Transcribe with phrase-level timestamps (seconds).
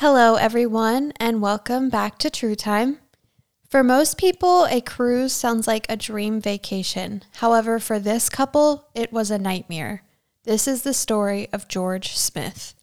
[0.00, 2.98] Hello, everyone, and welcome back to True Time.
[3.70, 7.22] For most people, a cruise sounds like a dream vacation.
[7.36, 10.02] However, for this couple, it was a nightmare.
[10.44, 12.74] This is the story of George Smith.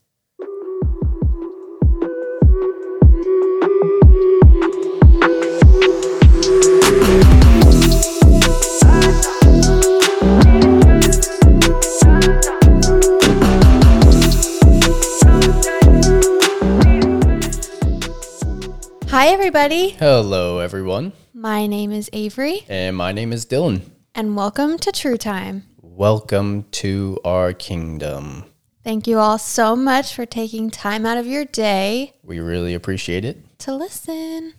[19.24, 19.92] Hi, everybody.
[19.92, 23.84] Hello, everyone, My name is Avery, and my name is Dylan.
[24.14, 25.64] and welcome to True Time.
[25.82, 28.44] Welcome to our kingdom.
[28.84, 33.24] Thank you all so much for taking time out of your day We really appreciate
[33.24, 33.38] it.
[33.60, 34.56] to listen.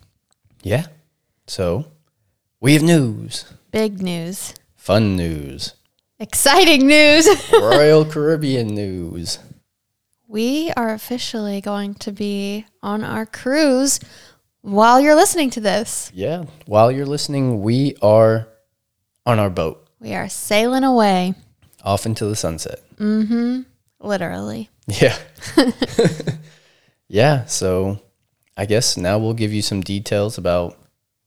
[0.63, 0.87] Yeah.
[1.47, 1.89] So,
[2.59, 5.75] we have news, Big news, fun news,
[6.19, 7.29] exciting news.
[7.53, 9.39] Royal Caribbean news.
[10.27, 14.01] we are officially going to be on our cruise
[14.65, 16.11] while you're listening to this.
[16.15, 16.45] Yeah.
[16.65, 18.49] While you're listening, we are
[19.27, 21.35] on our boat We are sailing away,
[21.83, 22.81] off into the sunset.
[22.97, 23.61] Mm hmm.
[24.01, 24.71] Literally.
[24.87, 25.17] Yeah.
[27.09, 27.45] yeah.
[27.45, 28.01] So,
[28.57, 30.79] I guess now we'll give you some details about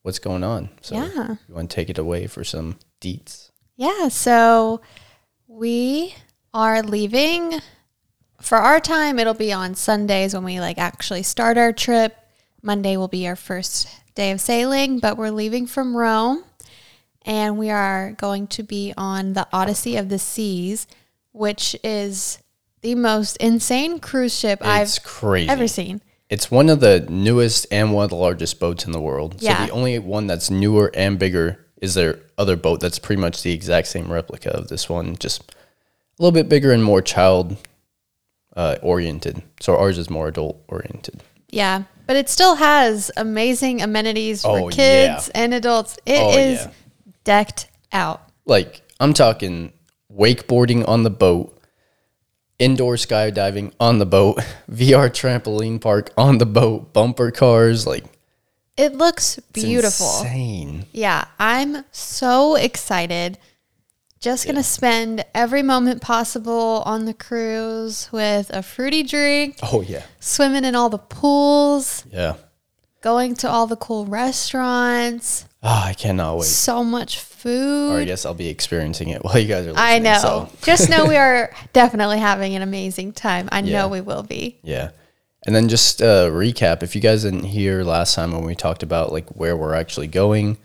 [0.01, 0.69] what's going on.
[0.81, 1.35] So, Yeah.
[1.47, 3.51] you want to take it away for some deets?
[3.75, 4.81] Yeah, so
[5.47, 6.16] we
[6.53, 7.61] are leaving
[8.41, 12.16] for our time it'll be on Sundays when we like actually start our trip.
[12.61, 16.44] Monday will be our first day of sailing, but we're leaving from Rome
[17.27, 20.88] and we are going to be on the Odyssey of the Seas,
[21.33, 22.39] which is
[22.81, 25.50] the most insane cruise ship It's I've crazy.
[25.50, 26.02] ever seen.
[26.30, 29.35] It's one of the newest and one of the largest boats in the world.
[29.39, 29.58] Yeah.
[29.58, 33.44] So the only one that's newer and bigger is their other boat that's pretty much
[33.44, 37.58] the exact same replica of this one, just a little bit bigger and more child
[38.55, 39.44] uh, oriented.
[39.59, 41.22] So ours is more adult oriented.
[41.50, 45.98] Yeah, but it still has amazing amenities for Oh, kids and adults.
[46.06, 46.72] It Oh, is yeah.
[47.23, 48.22] decked out.
[48.46, 49.72] Like I'm talking
[50.13, 51.57] wakeboarding on the boat,
[52.59, 54.38] indoor skydiving on the boat,
[54.72, 58.03] VR trampoline park on the boat, bumper cars, like
[58.75, 60.07] It looks it's beautiful.
[60.19, 60.86] insane.
[60.91, 63.38] Yeah, I'm so excited.
[64.19, 70.03] Just gonna spend every moment possible on the cruise with a fruity drink, Oh yeah.
[70.19, 72.33] swimming in all the pools, Yeah.
[73.01, 76.45] going to all the cool restaurants, Oh, I cannot wait.
[76.45, 77.91] so much food.
[77.94, 79.77] Or I guess I'll be experiencing it while you guys are listening.
[79.77, 80.19] I know.
[80.19, 83.47] so, Just know we are definitely having an amazing time.
[83.51, 83.81] I Yeah.
[83.83, 84.57] know we will be.
[84.63, 84.89] yeah.
[85.45, 88.83] And then just uh, recap if you guys didn't hear last time when we talked
[88.83, 90.57] about like where we're actually going,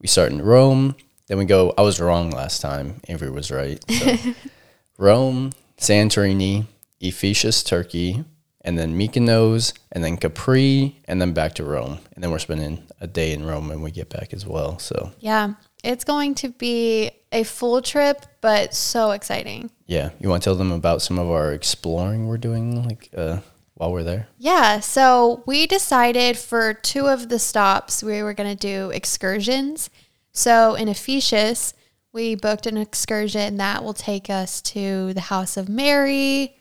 [0.00, 0.94] we start in Rome.
[1.30, 3.00] Then we go, I was wrong last time.
[3.06, 3.80] Avery was right.
[3.88, 4.16] So,
[4.98, 6.66] Rome, Santorini,
[7.00, 8.24] Ephesus, Turkey,
[8.62, 12.00] and then Mykonos, and then Capri, and then back to Rome.
[12.16, 14.80] And then we're spending a day in Rome when we get back as well.
[14.80, 15.54] So, Yeah,
[15.84, 19.70] it's going to be a full trip, but so exciting.
[19.86, 20.10] yeah.
[20.18, 23.38] You want to tell them about some of our exploring we're doing like uh,
[23.74, 24.26] while we're there?
[24.36, 29.90] Yeah, so we decided for two of the stops we were going to do excursions.
[30.32, 31.74] So in Ephesus,
[32.12, 36.56] we booked an excursion that will take us to the House of Mary,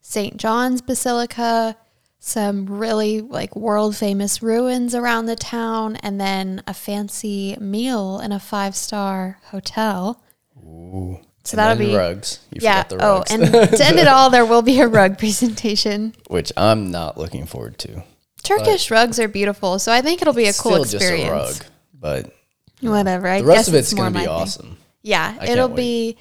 [0.00, 0.36] St.
[0.36, 1.76] John's Basilica,
[2.18, 8.32] some really like world famous ruins around the town, and then a fancy meal in
[8.32, 10.22] a five star hotel.
[10.58, 11.18] Ooh.
[11.44, 12.38] So And that'll be rugs.
[12.52, 12.84] You yeah.
[12.84, 13.42] forgot the Oh, and
[13.76, 16.14] to end it all, there will be a rug presentation.
[16.28, 18.02] which I'm not looking forward to.
[18.42, 21.28] Turkish rugs are beautiful, so I think it'll be a cool Still experience.
[21.28, 22.34] just a rug, but
[22.80, 23.28] Whatever.
[23.28, 24.30] I the rest guess of it's more gonna be my thing.
[24.32, 24.76] awesome.
[25.02, 26.16] Yeah, I it'll be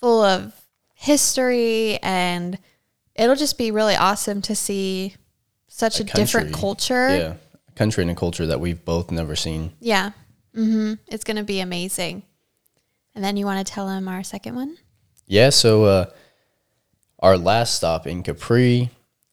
[0.00, 0.52] full of
[0.94, 2.58] history and
[3.14, 5.14] it'll just be really awesome to see
[5.66, 6.60] such a, different country.
[6.60, 7.08] culture.
[7.16, 7.34] Yeah,
[7.68, 9.72] a country and a culture that we've both never seen.
[9.80, 10.10] Yeah.
[10.54, 12.22] hmm It's going to be amazing.
[13.14, 14.76] And then you want to tell him our second one?
[15.26, 16.06] Yeah, so uh,
[17.20, 18.90] our last stop in Capri,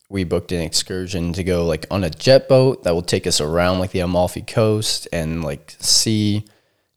[0.09, 3.39] we booked an excursion to go like on a jet boat that will take us
[3.41, 6.54] around like the Amalfi Coast and like see a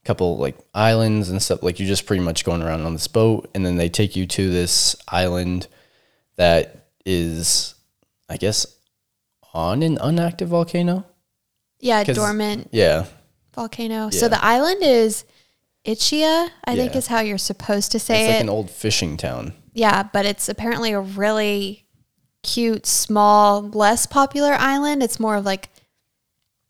[0.09, 1.61] couple like islands and stuff.
[1.61, 4.25] Like you're just pretty much going around on this boat, and then they take you
[4.25, 5.67] to this island
[6.35, 7.75] that is,
[8.27, 8.65] I guess,
[9.53, 11.05] on an unactive volcano.
[11.79, 13.05] Yeah, 'Cause- dormant Yeah,
[13.53, 14.09] volcano.
[14.09, 14.27] So Yeah.
[14.29, 15.25] the island is
[15.85, 16.97] Ischia, I think Yeah.
[16.97, 18.41] is how you're supposed to say it's like it.
[18.41, 19.53] an old fishing town.
[19.73, 21.85] Yeah, but it's apparently a really
[22.43, 25.03] cute, small, less popular island.
[25.03, 25.69] It's more of like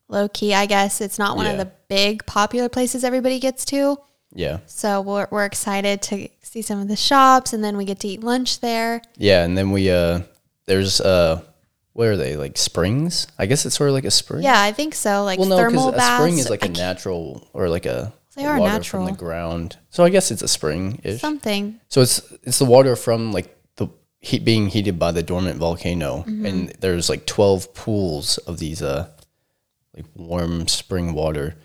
[0.10, 1.00] low key, I guess.
[1.02, 3.98] It's not one of the big popular places everybody gets to.
[4.34, 4.60] Yeah.
[4.68, 8.08] So we're, we're excited to see some of the shops and then we get to
[8.08, 9.02] eat lunch there.
[9.18, 10.22] Yeah, and then we uh
[10.66, 11.42] there's uh
[11.94, 13.28] what are they like springs?
[13.40, 14.44] I guess it's sort of like a spring.
[14.44, 15.24] Yeah, I think so.
[15.24, 18.14] Like Well, no, thermal because a spring is like I a natural or like a
[18.36, 19.06] They are water natural.
[19.06, 19.78] from the ground.
[19.90, 21.20] So I guess it's a spring ish.
[21.22, 21.80] something.
[21.90, 23.88] So it's it's the water from like the
[24.22, 26.46] heat being heated by the dormant volcano, Mm-hmm.
[26.46, 29.10] and there's like twelve pools of these uh
[30.00, 31.56] like warm spring water.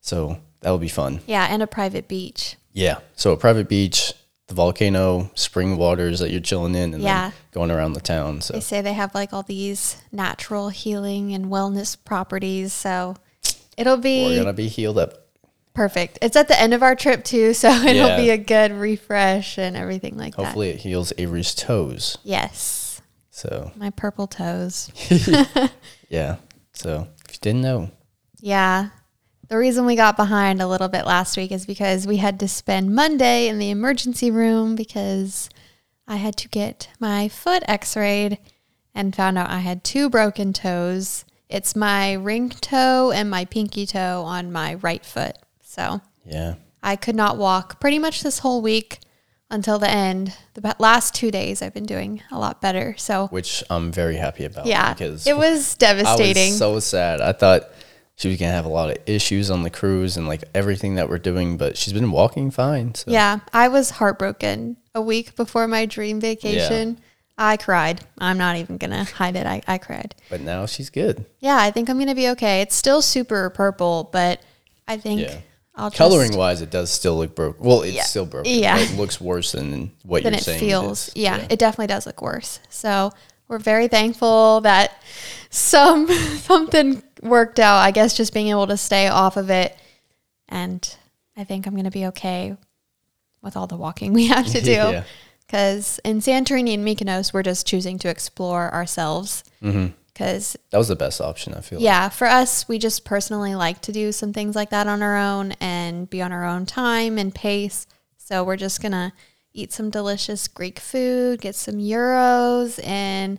[0.00, 1.20] So that would be fun.
[1.26, 2.56] Yeah, and a private beach.
[2.72, 2.98] Yeah.
[3.14, 4.12] So a private beach,
[4.48, 7.30] the volcano, spring waters that you're chilling in, and Yeah.
[7.30, 8.40] then going around the town.
[8.40, 12.72] So They say they have like all these natural healing and wellness properties.
[12.72, 13.16] So
[13.76, 15.20] it'll be we're gonna be healed up.
[15.72, 16.18] perfect.
[16.22, 18.16] It's at the end of our trip too, so it'll Yeah.
[18.16, 20.44] be a good refresh and everything like that.
[20.44, 22.18] Hopefully, it heals Avery's toes.
[22.24, 23.00] Yes.
[23.30, 24.90] So My purple toes.
[26.08, 26.36] yeah.
[26.72, 27.90] So you didn't know,
[28.40, 28.90] Yeah.
[29.48, 32.48] The reason we got behind a little bit last week is because we had to
[32.48, 35.50] spend Monday in the emergency room because
[36.08, 38.38] I had to get my foot x rayed
[38.94, 41.26] and found out I had two broken toes.
[41.50, 45.36] It's my ring toe and my pinky toe on my right foot.
[45.62, 49.00] So yeah, I could not walk pretty much this whole week
[49.50, 50.36] until the end.
[50.54, 52.94] The last two days I've been doing a lot better.
[52.98, 54.66] So which I'm very happy about.
[54.66, 56.50] yeah, because it was I devastating.
[56.52, 57.20] was so sad.
[57.20, 57.62] I thought
[58.16, 61.08] she was gonna have a lot of issues on the cruise and like everything that
[61.08, 62.94] we're doing, but she's been walking fine.
[62.94, 66.98] So Yeah, I was heartbroken a week before my dream vacation.
[67.36, 68.00] I cried.
[68.18, 69.44] I'm not even going to hide it.
[69.44, 70.14] I, I cried.
[70.30, 71.26] but now she's good.
[71.40, 72.60] Yeah, I think I'm going to be okay.
[72.60, 74.40] It's still super purple, but
[74.86, 75.38] I think Yeah.
[75.76, 77.64] I'll just, Coloring wise, it does still look broken.
[77.66, 78.02] Well, it's Yeah.
[78.04, 78.52] still broken.
[78.52, 78.78] Yeah.
[78.78, 80.60] It looks worse than what than you're it saying.
[80.60, 81.08] feels.
[81.08, 81.16] is.
[81.16, 82.60] Yeah, it definitely does look worse.
[82.70, 83.12] So
[83.48, 84.92] we're very thankful that
[85.50, 87.78] some something worked out.
[87.78, 89.76] I guess just being able to stay off of it,
[90.48, 90.96] and
[91.36, 92.56] I think I'm going to be okay
[93.42, 94.70] with all the walking we have to do.
[94.70, 95.04] Yeah.
[95.46, 99.44] Because in Santorini and Mykonos, we're just choosing to explore ourselves.
[99.62, 99.88] Mm-hmm.
[100.14, 101.54] Because That was the best option.
[101.54, 101.80] I feel.
[101.80, 105.16] yeah, for us, we just personally like to do some things like that on our
[105.18, 107.86] own and be on our own time and pace.
[108.16, 109.12] So we're just gonna
[109.52, 113.38] eat some delicious Greek food, get some euros, and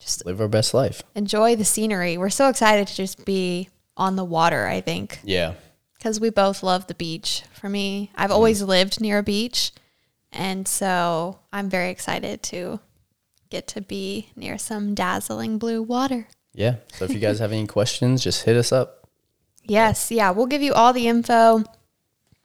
[0.00, 1.02] just Live our best life.
[1.14, 2.18] enjoy the scenery.
[2.18, 4.66] We're so excited to just be on the water.
[4.66, 5.54] I think Yeah.
[5.94, 7.42] because we both love the beach.
[7.54, 8.66] For me, I've always mm.
[8.66, 9.72] lived near a beach,
[10.32, 12.80] and so I'm very excited to
[13.50, 16.28] get to be near some dazzling blue water.
[16.54, 16.76] Yeah.
[16.94, 19.08] So if you guys have any questions, just hit us up.
[19.62, 21.64] Yes, yeah, we'll give you all the info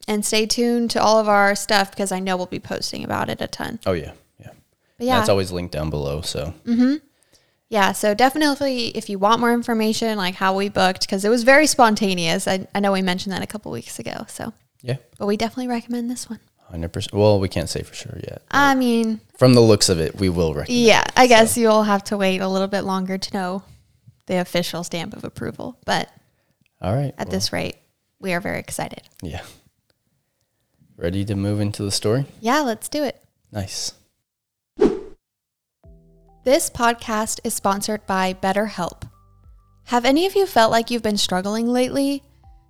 [0.07, 3.29] and stay tuned to all of our stuff because I know we'll be posting about
[3.29, 3.79] it a ton.
[3.85, 4.13] Oh yeah.
[4.39, 4.51] Yeah.
[4.97, 6.21] But yeah, That's always linked down below.
[6.21, 6.95] So mm-hmm.
[7.69, 11.43] yeah, so definitely if you want more information, like how we booked, because it was
[11.43, 12.47] very spontaneous.
[12.47, 14.25] I, I know we mentioned that a couple weeks ago.
[14.27, 16.39] So, yeah, but we definitely recommend this one.
[16.71, 17.13] Hundred percent.
[17.13, 18.41] Well, we can't say for sure yet.
[18.49, 20.83] I mean, From the looks of it, we will recommend.
[20.83, 23.63] yeah, I guess you'll have to wait a little bit longer to know
[24.27, 25.77] the official stamp of approval.
[25.85, 26.09] But
[26.81, 27.13] All right.
[27.17, 27.75] at well, this rate,
[28.19, 29.01] we are very excited.
[29.21, 29.41] Yeah.
[30.97, 32.25] Ready to move into the story?
[32.39, 33.21] Yeah, let's do it.
[33.51, 33.93] Nice.
[36.43, 39.03] This podcast is sponsored by BetterHelp.
[39.85, 42.23] Have any of you felt like you've been struggling lately?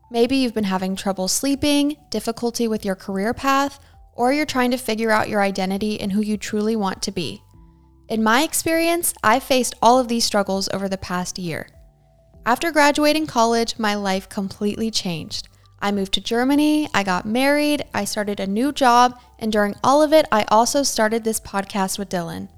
[0.10, 3.80] Maybe you've been having trouble sleeping, difficulty with your career path,
[4.14, 7.42] or you're trying to figure out your identity and who you truly want to be.
[8.10, 11.68] In my experience, I've faced all of these struggles over the past year.
[12.46, 15.48] After graduating college, my life completely changed.
[15.80, 20.04] I moved to Germany, I got married, I started a new job, and during all
[20.04, 22.50] of it, I also started this podcast with Dylan.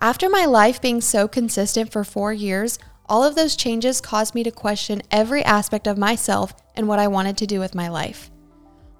[0.00, 4.44] After my life being so consistent for four years, all of those changes caused me
[4.44, 8.30] to question every aspect of myself and what I wanted to do with my life.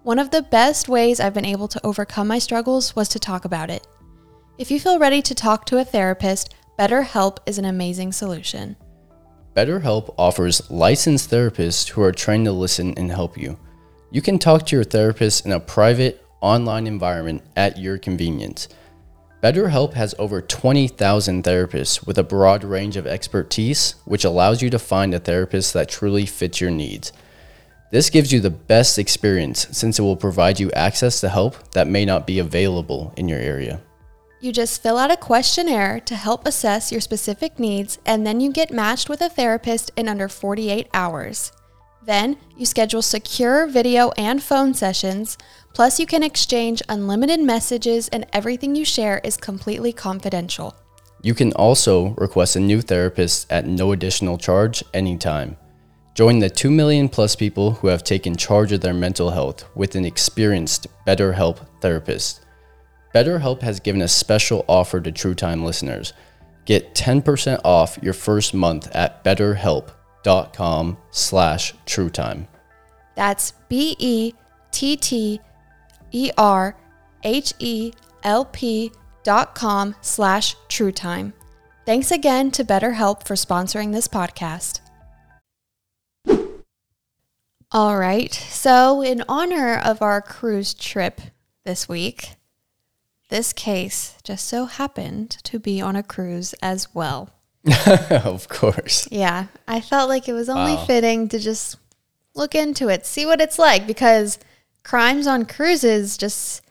[0.09, 3.45] One of the best ways I've been able to overcome my struggles was to talk
[3.45, 3.87] about it.
[4.57, 8.77] If you feel ready to talk to a therapist, BetterHelp is an amazing solution.
[9.55, 13.59] BetterHelp offers licensed therapists who are trained to listen and help you.
[14.11, 18.67] You can talk to your therapist in a private, online environment at your convenience.
[19.43, 24.79] BetterHelp has over 20,000 therapists with a broad range of expertise, which allows you to
[24.79, 27.13] find a therapist that truly fits your needs.
[27.91, 31.87] This gives you the best experience since it will provide you access to help that
[31.87, 33.81] may not be available in your area.
[34.41, 38.53] You just fill out a questionnaire to help assess your specific needs, and then you
[38.53, 41.51] get matched with a therapist in under 48 hours.
[42.05, 45.37] Then you schedule secure video and phone sessions,
[45.75, 50.77] plus, you can exchange unlimited messages, and everything you share is completely confidential.
[51.23, 55.57] You can also request a new therapist at no additional charge anytime.
[56.19, 59.95] Join the 2 million plus people who have taken charge of their mental health with
[59.95, 62.45] an experienced BetterHelp therapist.
[63.15, 66.13] BetterHelp has given a special offer to True Time listeners.
[66.65, 72.49] Get 10% off your first month at betterhelp.com slash truetime.
[73.15, 74.35] That's B E
[74.73, 75.41] T T
[76.11, 76.77] E R
[77.23, 77.93] H E
[78.25, 78.91] L P
[79.23, 81.33] dot com slash truetime.
[81.87, 84.81] Thanks again to BetterHelp for sponsoring this podcast.
[87.71, 91.21] All right, so in honor of our cruise trip
[91.65, 92.31] this week,
[93.29, 97.29] this case just so happened to be on a cruise as well.
[98.11, 99.07] of course.
[99.11, 100.87] Yeah, I felt like it was only Wow.
[100.87, 101.77] fitting to just
[102.35, 104.39] look into it, see what it's like, because
[104.83, 106.63] crimes on cruises just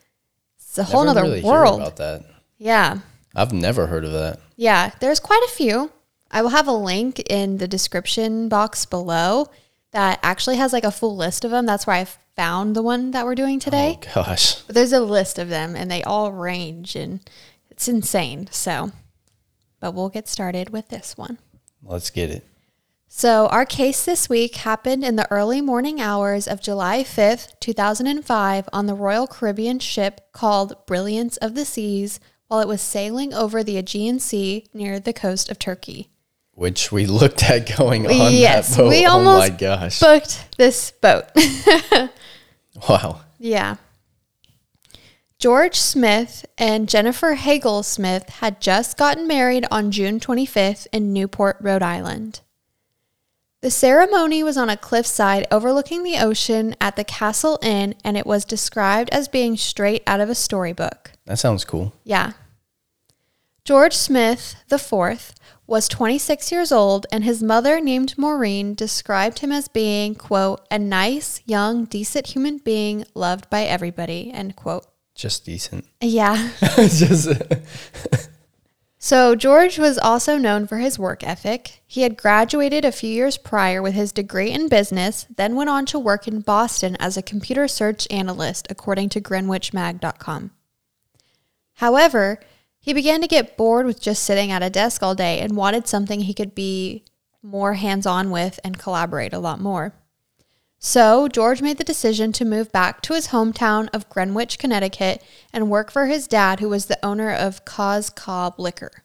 [0.58, 1.80] it's a whole other really world.
[1.80, 2.24] about that.
[2.58, 3.00] Yeah,
[3.36, 4.40] I've never heard of that.
[4.56, 4.92] yeah.
[5.00, 5.92] There's quite a few.
[6.32, 9.48] I will have a link in the description box below
[9.92, 11.66] that actually has like a full list of them.
[11.66, 14.00] That's where I found the one that we're doing today.
[14.02, 14.62] Oh gosh.
[14.64, 17.20] But there's a list of them, and they all range, and
[17.70, 18.48] it's insane.
[18.52, 18.92] So,
[19.80, 21.40] but we'll get started with this one.
[21.84, 22.46] Let's get it.
[23.10, 28.70] So, our case this week happened in the early morning hours of July 5th, 2005,
[28.74, 33.64] on the Royal Caribbean ship called Brilliance of the Seas while it was sailing over
[33.64, 36.10] the Aegean Sea near the coast of Turkey.
[36.58, 38.90] Which we looked at going on Yes, that boat.
[38.90, 40.00] we oh my almost gosh.
[40.00, 41.26] Booked this boat.
[42.90, 43.22] wow.
[43.38, 43.76] yeah.
[45.38, 51.58] George Smith and Jennifer Hagel Smith had just gotten married on June 25th in Newport,
[51.62, 52.42] Rhode Island.
[53.62, 58.26] The ceremony was on a cliffside overlooking the ocean at the Castle Inn, and it
[58.26, 61.12] was described as being straight out of a storybook.
[61.26, 61.94] That sounds cool.
[62.04, 62.32] Yeah.
[63.64, 65.36] George Smith, the fourth,
[65.68, 70.80] was 26 years old, and his mother, named Maureen, described him as being, quote, a
[70.80, 74.88] nice, young, decent human being loved by everybody, end quote.
[75.14, 75.86] Just decent.
[76.02, 76.52] Yeah.
[76.78, 77.30] Just
[79.00, 81.82] So, George was also known for his work ethic.
[81.86, 85.86] He had graduated a few years prior with his degree in business, then went on
[85.88, 90.52] to work in Boston as a computer search analyst, according to GreenwichMag.com.
[91.76, 92.40] However,
[92.88, 95.86] he began to get bored with just sitting at a desk all day and wanted
[95.86, 97.04] something he could be
[97.44, 99.94] more hands on with and collaborate a lot more.
[100.80, 105.70] So, George made the decision to move back to his hometown of Greenwich, Connecticut, and
[105.70, 109.04] work for his dad, who was the owner of Cos Cob Liquor.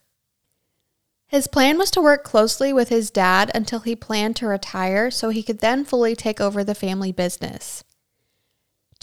[1.27, 5.27] His plan was to work closely with his dad until he planned to retire so
[5.27, 7.83] he could then fully take over the family business.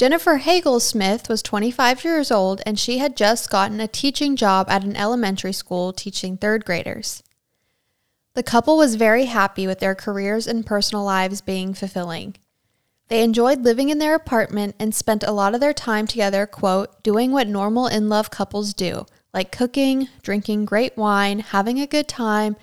[0.01, 4.71] Jennifer Hagel Smith was 25 years old and she had just gotten a teaching job
[4.71, 7.23] at an elementary school teaching third graders.
[8.33, 12.37] The couple was very happy with their careers and personal lives being fulfilling.
[13.09, 17.03] They enjoyed living in their apartment and spent a lot of their time together, quote,
[17.03, 19.05] doing what normal in love couples do,
[19.35, 22.57] like cooking, drinking great wine, having a good time,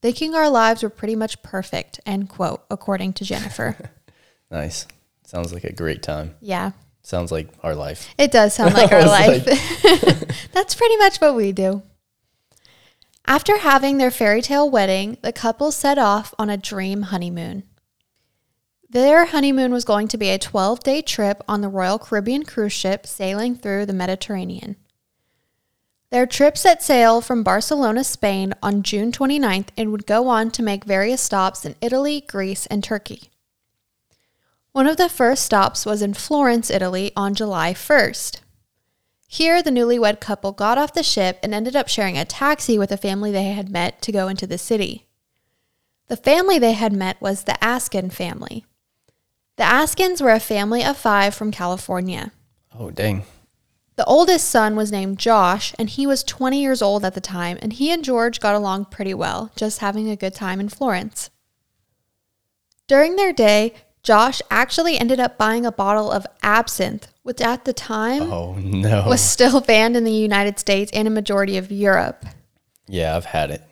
[0.00, 3.90] thinking our lives were pretty much perfect, end quote, according to Jennifer.
[4.52, 4.86] nice.
[5.26, 6.36] Sounds like a great time.
[6.40, 6.70] yeah,
[7.04, 8.08] Sounds like our life.
[8.16, 9.44] it does sound like our life.
[10.52, 11.82] That's pretty much what we do.
[13.26, 17.64] After having their fairy tale wedding, the couple set off on a dream honeymoon.
[18.88, 22.72] Their honeymoon was going to be a 12 day trip on the Royal Caribbean cruise
[22.72, 24.76] ship sailing through the Mediterranean.
[26.10, 30.62] Their trip set sail from Barcelona, Spain on June 29th and would go on to
[30.62, 33.30] make various stops in Italy, Greece, and Turkey.
[34.74, 38.40] One of the first stops was in Florence, Italy on July 1st.
[39.28, 42.90] Here, the newlywed couple got off the ship and ended up sharing a taxi with
[42.90, 45.06] a family they had met to go into the city.
[46.08, 48.64] The family they had met was the Askin family.
[49.58, 52.32] The Askins were a family of five from California.
[52.76, 53.22] Oh, dang.
[53.94, 57.60] The oldest son was named Josh, and he was 20 years old at the time,
[57.62, 61.30] and he and George got along pretty well, just having a good time in Florence.
[62.88, 63.72] During their day,
[64.04, 69.06] Josh actually ended up buying a bottle of absinthe, which at the time Oh, no.
[69.08, 72.24] was still banned in the United States and a majority of Europe.
[72.86, 73.62] yeah, I've had it.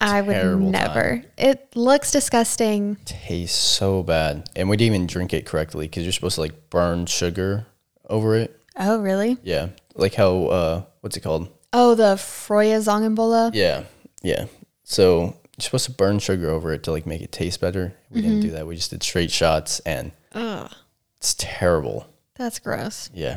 [0.00, 1.22] I would Terrible never.
[1.38, 2.96] It looks disgusting.
[3.04, 4.50] Tastes so bad.
[4.56, 7.66] And we didn't even drink it correctly because you're supposed to like burn sugar
[8.10, 8.58] over it.
[8.76, 9.38] Oh, really?
[9.42, 9.68] Yeah.
[9.94, 11.48] Like how, uh, what's it called?
[11.72, 13.52] Oh, the Froya Zongenbola?
[13.54, 13.84] Yeah.
[14.22, 14.46] Yeah.
[14.82, 17.94] So you're supposed to burn sugar over it to like make it taste better.
[18.10, 18.56] We didn't do mm-hmm.
[18.56, 18.66] that.
[18.66, 20.70] We just did straight shots and Ugh,
[21.16, 22.06] it's terrible.
[22.34, 23.10] that's gross.
[23.14, 23.36] Yeah.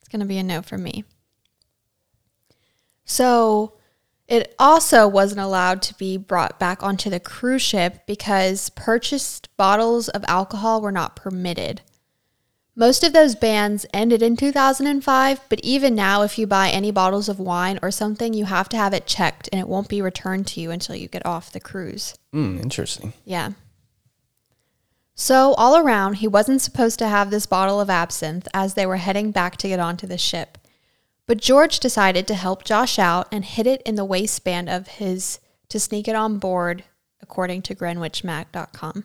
[0.00, 1.04] It's going to be a no for me.
[3.04, 3.74] So
[4.28, 10.08] it also wasn't allowed to be brought back onto the cruise ship because purchased bottles
[10.08, 11.80] of alcohol were not permitted.
[12.78, 17.26] Most of those bans ended in 2005, but even now, if you buy any bottles
[17.30, 20.46] of wine or something, you have to have it checked and it won't be returned
[20.48, 22.14] to you until you get off the cruise.
[22.32, 23.14] Hmm, interesting.
[23.24, 23.52] Yeah.
[25.14, 28.98] So, all around, he wasn't supposed to have this bottle of absinthe as they were
[28.98, 30.58] heading back to get onto the ship.
[31.26, 35.40] But George decided to help Josh out and hid it in the waistband of his
[35.70, 36.84] to sneak it on board,
[37.22, 39.04] according to GreenwichMag.com.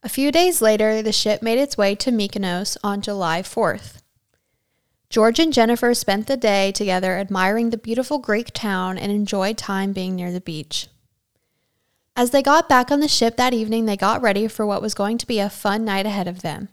[0.00, 4.00] A few days later, the ship made its way to Mykonos on July 4th.
[5.10, 9.92] George and Jennifer spent the day together admiring the beautiful Greek town and enjoyed time
[9.92, 10.86] being near the beach.
[12.14, 14.94] As they got back on the ship that evening, they got ready for what was
[14.94, 16.68] going to be a fun night ahead of them.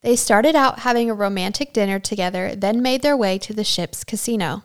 [0.00, 4.02] They started out having a romantic dinner together, then made their way to the ship's
[4.02, 4.62] casino.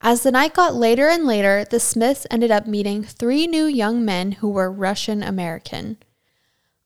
[0.00, 4.04] As the night got later and later, the Smiths ended up meeting three new young
[4.04, 5.98] men who were Russian American.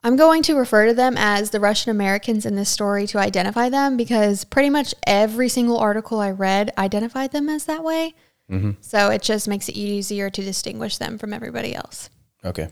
[0.05, 3.69] I'm going to refer to them as the Russian Americans in this story to identify
[3.69, 8.15] them because pretty much every single article I read identified them as that way.
[8.51, 8.73] Mm-hmm.
[8.81, 12.11] So it just makes it easier to distinguish them from everybody else.
[12.45, 12.69] Okay.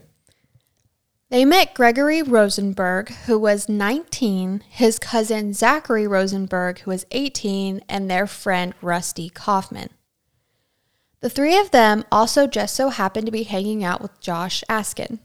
[1.31, 8.11] They met Gregory Rosenberg, who was 19, his cousin Zachary Rosenberg, who was 18, and
[8.11, 9.91] their friend Rusty Kaufman.
[11.21, 15.21] The three of them also just so happened to be hanging out with Josh Askin.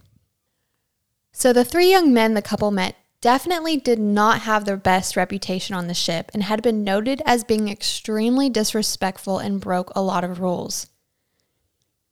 [1.37, 5.75] So the three young men the couple met definitely did not have their best reputation
[5.75, 10.23] on the ship and had been noted as being extremely disrespectful and broke a lot
[10.23, 10.87] of rules.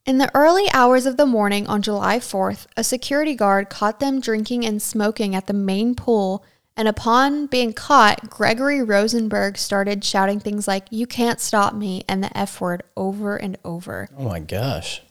[0.06, 4.20] In the early hours of the morning on July 4th, a security guard caught them
[4.20, 6.44] drinking and smoking at the main pool,
[6.75, 12.22] and upon being caught, Gregory Rosenberg started shouting things like, You can't stop me, and
[12.22, 14.10] the F word over and over.
[14.18, 15.01] Oh my gosh.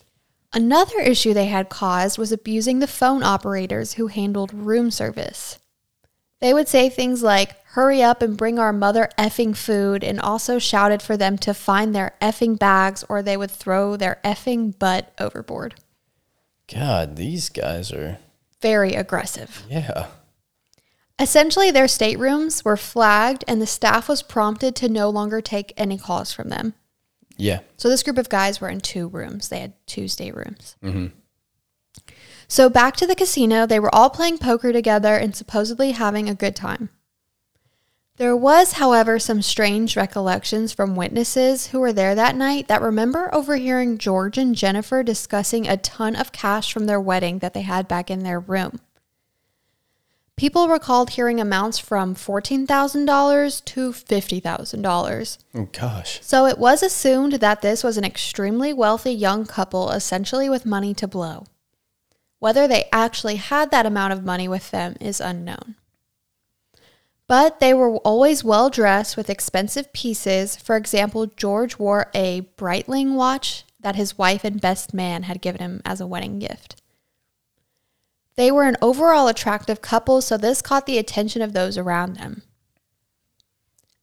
[0.55, 5.59] Another issue they had caused was abusing the phone operators who handled room service.
[6.41, 10.59] They would say things like, hurry up and bring our mother effing food, and also
[10.59, 15.13] shouted for them to find their effing bags or they would throw their effing butt
[15.19, 15.77] overboard.
[16.73, 18.19] God, these guys are.
[18.61, 19.63] Very aggressive.
[19.71, 20.09] Yeah.
[21.19, 25.97] Essentially, their staterooms were flagged and the staff was prompted to no longer take any
[25.97, 26.75] calls from them.
[27.43, 27.61] Yeah.
[27.77, 30.77] So, this group of guys were in two rooms, they had two staterooms.
[30.83, 31.07] Mm-hmm.
[32.47, 36.35] So, back to the casino, they were all playing poker together and supposedly having a
[36.35, 36.91] good time.
[38.17, 43.35] There was, however, some strange recollections from witnesses who were there that night that remember
[43.35, 47.89] overhearing George and Jennifer discussing a ton of cash from their wedding that they had
[47.89, 48.79] back in their room.
[50.43, 55.39] People recalled hearing amounts from $14,000 to $50,000.
[55.55, 56.19] Oh gosh.
[56.21, 60.95] So it was assumed that this was an extremely wealthy young couple, essentially with money
[60.95, 61.45] to blow.
[62.41, 65.77] Whether they actually had that amount of money with them is unknown.
[67.29, 70.57] But they were always well dressed with expensive pieces.
[70.57, 75.61] For example, George wore a Breitling watch that his wife and best man had given
[75.61, 76.82] him as a wedding gift.
[78.37, 82.43] They were an overall attractive couple, so this caught the attention of those around them.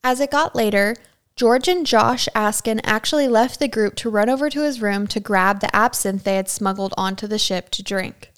[0.04, 0.96] As it got later,
[1.36, 5.20] George and Josh Askin actually left the group to run over to his room to
[5.20, 8.32] grab the absinthe they had smuggled onto the ship to drink.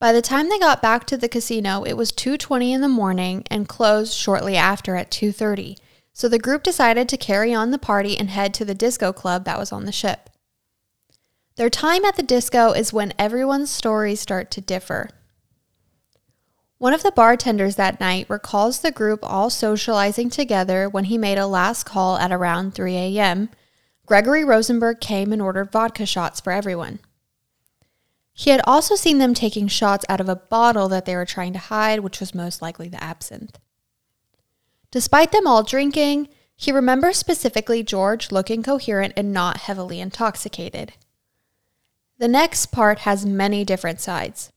[0.00, 3.44] By the time they got back to the casino, it was 2:20 in the morning
[3.50, 5.76] and closed shortly after at 2:30.
[6.12, 9.44] So the group decided to carry on the party and head to the disco club
[9.44, 10.30] that was on the ship.
[11.56, 15.10] Their time at the disco is when everyone's stories start to differ.
[16.78, 21.38] One of the bartenders that night recalls the group all socializing together when he made
[21.38, 23.50] a last call at around 3 a.m.
[24.04, 26.98] Gregory Rosenberg came and ordered vodka shots for everyone.
[28.32, 31.52] He had also seen them taking shots out of a bottle that they were trying
[31.52, 33.60] to hide, which was most likely the absinthe.
[34.90, 40.94] Despite them all drinking, he remembers specifically George looking coherent and not heavily intoxicated.
[42.18, 44.52] The next part has many different sides.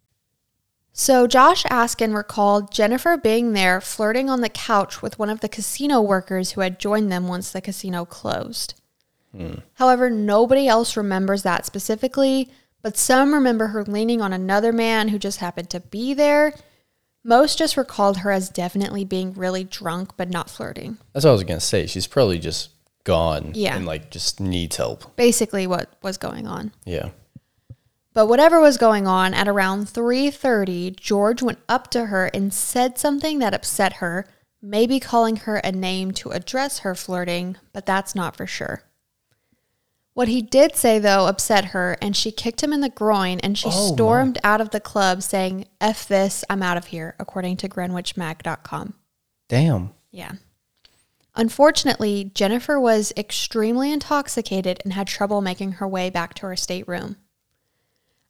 [0.93, 5.49] So, Josh Askin recalled Jennifer being there flirting on the couch with one of the
[5.49, 8.73] casino workers who had joined them once the casino closed.
[9.35, 9.55] Hmm.
[9.75, 12.49] However, nobody else remembers that specifically,
[12.81, 16.53] but some remember her leaning on another man who just happened to be there.
[17.23, 20.97] Most just recalled her as definitely being really drunk but not flirting.
[21.13, 21.85] That's what I was gonna say.
[21.85, 22.69] She's probably just
[23.03, 23.51] gone.
[23.53, 23.75] Yeah.
[23.75, 25.15] And like just needs help.
[25.15, 26.71] Basically what was going on.
[26.85, 27.09] Yeah.
[28.17, 32.97] But whatever was going on, at around 3:30, George went up to her and said
[32.97, 34.25] something that upset her,
[34.59, 38.81] maybe calling her a name to address her flirting, but that's not for sure.
[40.15, 43.55] What he did say, though, upset her, and she kicked him in the groin and
[43.55, 43.93] she Oh, my.
[43.93, 48.95] stormed out of the club saying, F this, I'm out of here, according to GreenwichMag.com.
[49.47, 49.91] Damn.
[50.09, 50.31] Yeah.
[51.35, 57.17] Unfortunately, Jennifer was extremely intoxicated and had trouble making her way back to her stateroom.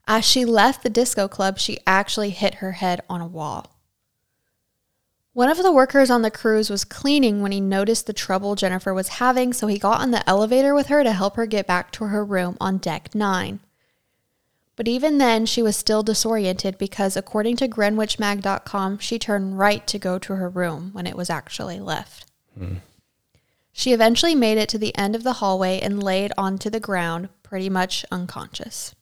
[0.08, 3.74] As she left the disco club, she actually hit her head on a wall.
[5.34, 8.93] One of the workers on the cruise was cleaning when he noticed the trouble Jennifer
[8.93, 11.91] was having, so he got on the elevator with her to help her get back
[11.91, 13.60] to her room on deck 9.
[14.76, 20.00] But even then, she was still disoriented because, according to GreenwichMag.com, she turned right to
[20.00, 22.26] go to her room when it was actually left.
[23.72, 27.30] She eventually made it to the end of the hallway and laid onto the ground,
[27.43, 28.96] pretty much unconscious.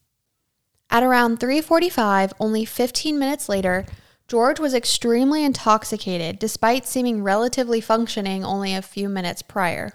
[0.89, 3.85] At around 3:45, only 15 minutes later,
[4.27, 9.93] George was extremely intoxicated despite seeming relatively functioning only a few minutes prior.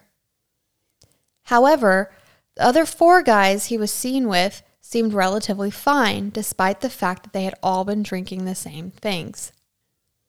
[1.45, 2.13] However,
[2.57, 7.33] the other four guys he was seen with seemed relatively fine despite the fact that
[7.33, 9.53] they had all been drinking the same things.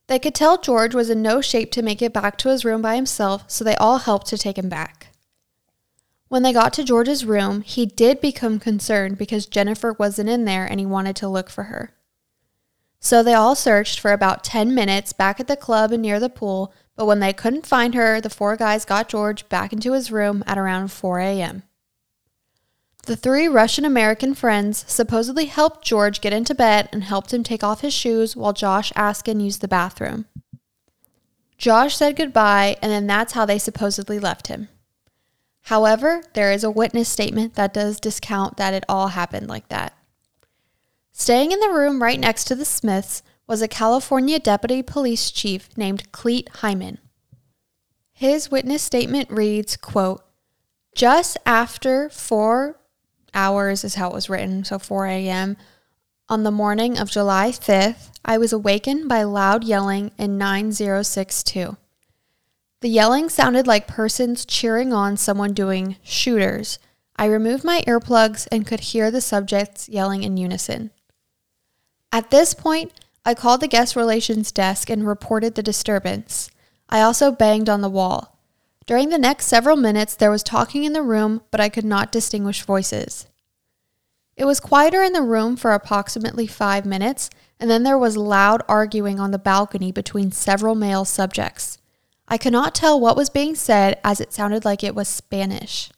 [0.07, 2.81] They could tell George was in no shape to make it back to his room
[2.81, 5.00] by himself, so they all helped to take him back.
[6.31, 10.65] When they got to George's room, he did become concerned because Jennifer wasn't in there
[10.65, 11.93] and he wanted to look for her.
[13.01, 16.29] So they all searched for about 10 minutes back at the club and near the
[16.29, 20.09] pool, but when they couldn't find her, the four guys got George back into his
[20.09, 21.63] room at around 4 a.m.
[23.07, 27.61] The three Russian American friends supposedly helped George get into bed and helped him take
[27.61, 30.27] off his shoes while Josh Askin used the bathroom.
[31.57, 34.69] Josh said goodbye, and then that's how they supposedly left him.
[35.63, 39.93] However, there is a witness statement that does discount that it all happened like that.
[41.11, 45.69] Staying in the room right next to the Smiths was a California deputy police chief
[45.77, 46.97] named Clete Hyman.
[48.13, 50.23] His witness statement reads, quote,
[50.95, 52.77] just after 4
[53.33, 55.57] hours is how it was written, so 4 a.m.
[56.27, 61.77] On the morning of July 5th, I was awakened by loud yelling in 9062.
[62.81, 66.79] The yelling sounded like persons cheering on someone doing shooters.
[67.15, 70.89] I removed my earplugs and could hear the subjects yelling in unison.
[72.11, 72.91] At this point,
[73.23, 76.49] I called the guest relations desk and reported the disturbance.
[76.89, 78.39] I also banged on the wall.
[78.87, 82.11] During the next several minutes, there was talking in the room, but I could not
[82.11, 83.27] distinguish voices.
[84.35, 88.63] It was quieter in the room for approximately five minutes, and then there was loud
[88.67, 91.77] arguing on the balcony between several male subjects.
[92.31, 95.91] I could not tell what was being said as it sounded like it was Spanish.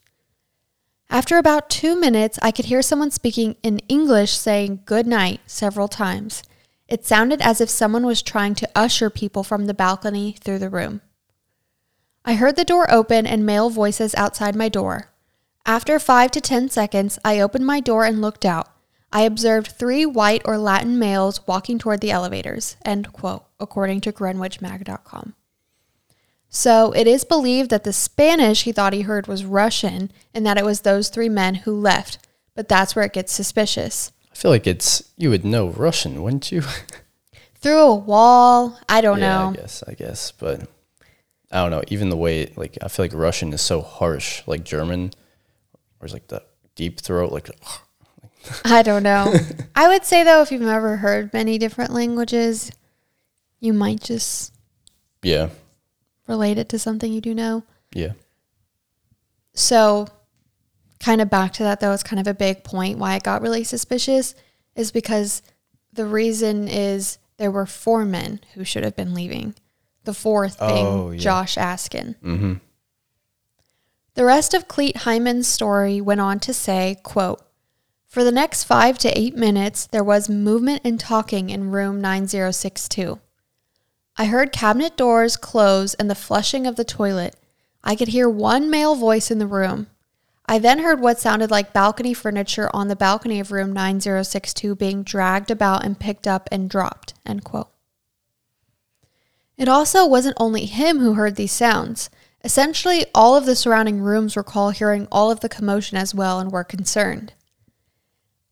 [1.08, 5.88] After about two minutes, I could hear someone speaking in English saying good night several
[5.88, 6.42] times.
[6.88, 10.72] It sounded as if someone was trying to usher people from the balcony through the
[10.72, 11.02] room.
[12.26, 15.12] I heard the door open and male voices outside my door.
[15.68, 18.70] After five to ten seconds, I opened my door and looked out.
[19.12, 22.76] I observed three white or Latin males walking toward the elevators.
[22.84, 25.36] End quote, according to GreenwichMag.com.
[26.56, 30.56] So it is believed that the Spanish he thought he heard was Russian and that
[30.56, 32.20] it was those three men who left,
[32.54, 34.12] but that's where it gets suspicious.
[34.32, 36.62] I feel like it's you would know Russian, wouldn't you?
[37.56, 40.70] Through a wall, I don't yeah, I guess, I guess, but
[41.52, 41.82] I don't know.
[41.88, 45.12] Even the way, like, I feel like Russian is so harsh, like German,
[46.00, 46.44] or like the
[46.76, 47.50] deep throat, like.
[48.64, 49.34] I don't know.
[49.76, 52.72] I would say though, if you've never heard many different languages,
[53.60, 54.54] you might just
[55.24, 55.50] Yeah,
[56.28, 57.64] relate it to something you do know.
[57.94, 58.14] yeah,
[59.54, 60.08] So,
[61.00, 63.42] kind of back to that though, it's kind of a big point why it got
[63.42, 64.36] really suspicious
[64.76, 65.42] is because
[65.92, 69.54] the reason is there were four men who should have been leaving.
[70.06, 71.20] The fourth being Oh, yeah.
[71.20, 72.16] Josh Askin.
[72.24, 72.54] mm-hmm.
[74.16, 77.42] The rest of Clete Hyman's story went on to say, quote,
[78.08, 83.20] For the next five to eight minutes, there was movement and talking in room 9062.
[84.16, 87.36] I heard cabinet doors close and the flushing of the toilet.
[87.84, 89.88] I could hear one male voice in the room.
[90.46, 95.04] I then heard what sounded like balcony furniture on the balcony of room 9062 being
[95.04, 97.14] dragged about and picked up and dropped.
[97.26, 97.70] End quote.
[99.58, 102.10] It also wasn't only him who heard these sounds.
[102.44, 106.52] Essentially, all of the surrounding rooms recall hearing all of the commotion as well and
[106.52, 107.34] were concerned.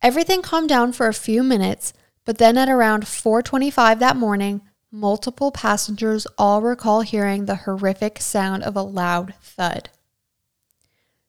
[0.01, 1.93] Everything calmed down for a few minutes,
[2.25, 4.61] but then at around 4:25 that morning,
[4.91, 9.89] multiple passengers all recall hearing the horrific sound of a loud thud.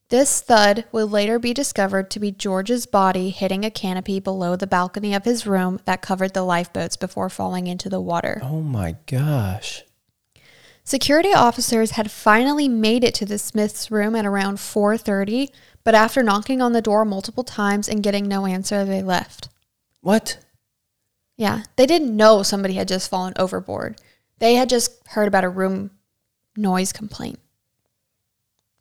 [0.09, 4.66] This thud would later be discovered to be George's body hitting a canopy below the
[4.66, 8.40] balcony of his room that covered the lifeboats before falling into the water.
[8.42, 9.85] Oh my gosh.
[10.85, 15.48] Security officers had finally made it to the Smiths' room at around 4:30,
[15.85, 19.48] but after knocking on the door multiple times and getting no answer, they left.
[20.01, 20.38] What?
[21.36, 24.00] Yeah, they didn't know somebody had just fallen overboard.
[24.38, 25.90] They had just heard about a room
[26.56, 27.38] noise complaint.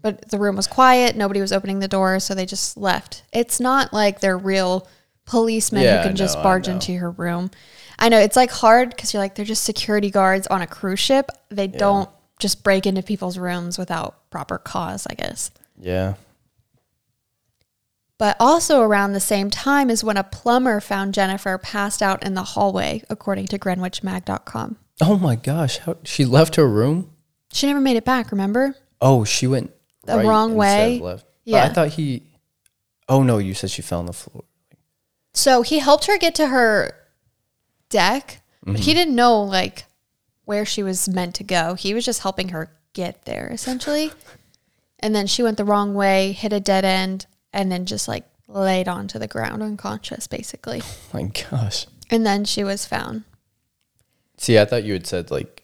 [0.01, 3.23] But the room was quiet, nobody was opening the door, so they just left.
[3.31, 4.87] It's not like they're real
[5.25, 7.51] policemen Yeah, who can just know, I barge into your room.
[7.99, 10.99] I know it's like hard because you're like they're just security guards on a cruise
[10.99, 11.29] ship.
[11.49, 12.09] They don't
[12.39, 15.51] just break into people's rooms without proper cause, I guess.
[15.79, 16.15] Yeah.
[18.21, 22.35] But also around the same time is when a plumber found Jennifer passed out in
[22.35, 24.77] the hallway, according to GreenwichMag.com.
[25.01, 25.79] Oh my gosh.
[25.79, 27.09] How she left her room?
[27.51, 28.75] She never made it back, remember?
[29.01, 29.71] Oh, she went
[30.05, 30.99] The wrong way?
[30.99, 31.23] Left.
[31.23, 31.63] But Yeah.
[31.63, 32.21] I thought he.
[33.09, 34.43] Oh no, you said she fell on the floor.
[35.33, 36.93] So he helped her get to her
[37.89, 38.81] deck, but Mm-hmm.
[38.83, 39.85] he didn't know like
[40.45, 41.73] where she was meant to go.
[41.73, 44.11] He was just helping her get there essentially.
[44.99, 48.25] and then she went the wrong way, hit a dead end, and then just like
[48.47, 50.81] laid onto the ground unconscious basically.
[51.13, 51.87] Oh my gosh.
[52.09, 53.23] And then she was found.
[54.37, 55.63] See, I thought you had said like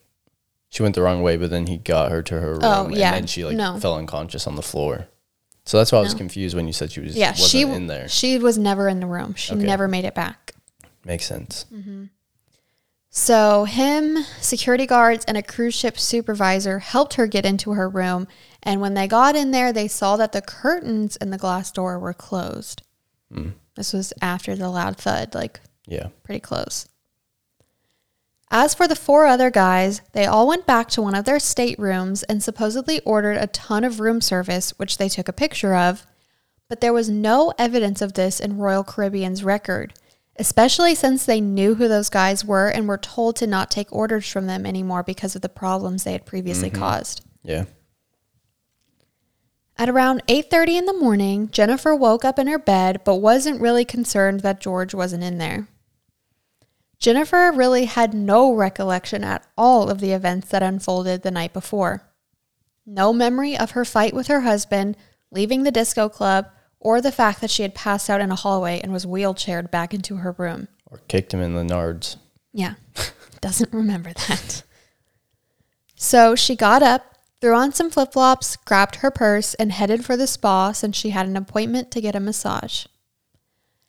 [0.69, 3.07] she went the wrong way, but then he got her to her room, Oh, yeah.
[3.13, 3.79] and then she like No.
[3.79, 5.07] fell unconscious on the floor.
[5.65, 7.87] So that's why I was confused when you said she was Yeah, wasn't she in
[7.87, 8.07] there.
[8.07, 9.33] she was never in the room.
[9.35, 9.65] She Okay.
[9.65, 10.53] never made it back.
[11.03, 11.65] Makes sense.
[11.73, 12.05] Mm-hmm.
[13.17, 18.27] So, him, security guards, and a cruise ship supervisor helped her get into her room.
[18.61, 21.97] And when they got in there, they saw that the curtains in the glass door
[21.97, 22.83] were closed.
[23.33, 23.53] Mm.
[23.75, 26.09] This was after the loud thud, like Yeah.
[26.23, 26.87] pretty close.
[28.51, 32.21] As for the four other guys, they all went back to one of their staterooms
[32.21, 36.05] and supposedly ordered a ton of room service, which they took a picture of.
[36.69, 39.95] But there was no evidence of this in Royal Caribbean's record,
[40.39, 44.29] especially since they knew who those guys were and were told to not take orders
[44.29, 46.79] from them anymore because of the problems they had previously mm-hmm.
[46.79, 47.25] caused.
[47.43, 47.65] Yeah.
[49.77, 53.85] At around 8:30 in the morning, Jennifer woke up in her bed but wasn't really
[53.85, 55.67] concerned that George wasn't in there.
[56.99, 62.01] Jennifer really had no recollection at all of the events that unfolded the night before.
[62.87, 64.97] No memory of her fight with her husband,
[65.29, 66.47] leaving the disco club,
[66.87, 69.93] or the fact that she had passed out in a hallway and was wheelchaired back
[69.93, 70.69] into her room.
[70.85, 72.15] Or kicked him in the nards.
[72.53, 72.75] Yeah,
[73.41, 74.63] doesn't remember that.
[75.97, 80.15] So she got up, threw on some flip flops, grabbed her purse, and headed for
[80.15, 82.85] the spa since she had an appointment to get a massage.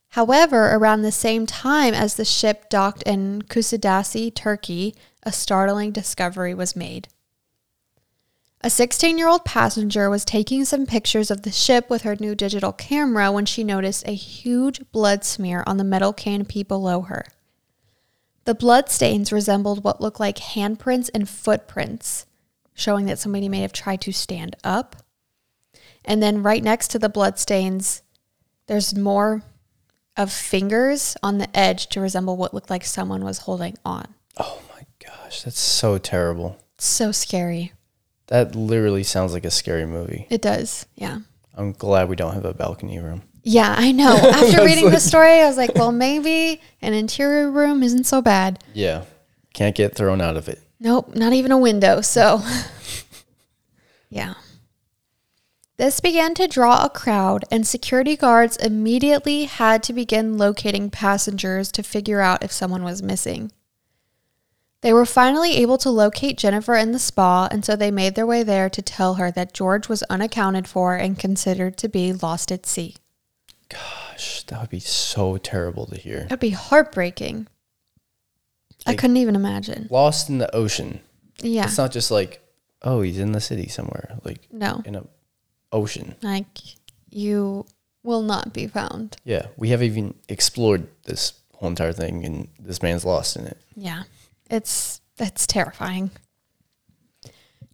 [0.08, 6.52] However, around the same time as the ship docked in Kusadasi, Turkey, a startling discovery
[6.52, 7.06] was made.
[8.60, 12.34] A 16 year old passenger was taking some pictures of the ship with her new
[12.34, 17.26] digital camera when she noticed a huge blood smear on the metal canopy below her.
[18.46, 22.26] The blood stains resembled what looked like handprints and footprints,
[22.74, 24.96] showing that somebody may have tried to stand up.
[26.04, 28.02] And then right next to the blood stains,
[28.66, 29.42] there's more
[30.16, 34.14] of fingers on the edge to resemble what looked like someone was holding on.
[34.36, 36.58] Oh my gosh, that's so terrible.
[36.78, 37.72] So scary.
[38.28, 40.26] That literally sounds like a scary movie.
[40.30, 40.86] It does.
[40.94, 41.20] Yeah.
[41.56, 43.22] I'm glad we don't have a balcony room.
[43.42, 44.14] Yeah, I know.
[44.34, 48.62] After reading the story, I was like, well, maybe an interior room isn't so bad.
[48.74, 49.04] Yeah.
[49.54, 50.60] Can't get thrown out of it.
[50.78, 52.00] Nope, not even a window.
[52.02, 52.42] So,
[54.10, 54.34] yeah.
[55.78, 61.72] This began to draw a crowd, and security guards immediately had to begin locating passengers
[61.72, 63.52] to figure out if someone was missing.
[64.80, 68.26] They were finally able to locate Jennifer in the spa, and so they made their
[68.26, 72.52] way there to tell her that George was unaccounted for and considered to be lost
[72.52, 72.94] at sea.
[73.68, 76.20] Gosh, that would be so terrible to hear.
[76.22, 77.48] That'd be heartbreaking.
[78.86, 79.88] I couldn't even imagine.
[79.90, 81.00] Lost in the ocean.
[81.42, 81.64] Yeah.
[81.64, 82.40] It's not just like,
[82.82, 84.82] oh, he's in the city somewhere, like No.
[84.86, 85.04] in a
[85.72, 86.14] ocean.
[86.22, 86.46] Like,
[87.10, 87.66] you
[88.04, 89.16] will not be found.
[89.24, 93.58] Yeah, we haven't even explored this whole entire thing, and this man's lost in it.
[93.74, 94.04] Yeah.
[94.50, 96.10] It's that's terrifying.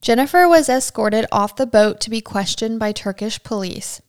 [0.00, 4.02] Jennifer was escorted off the boat to be questioned by Turkish police.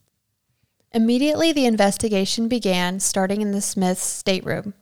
[0.93, 4.73] Immediately the investigation began, starting in the Smiths' stateroom.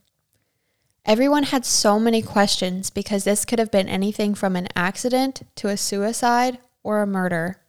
[1.05, 5.67] Everyone had so many questions because this could have been anything from an accident to
[5.67, 7.62] a suicide or a murder.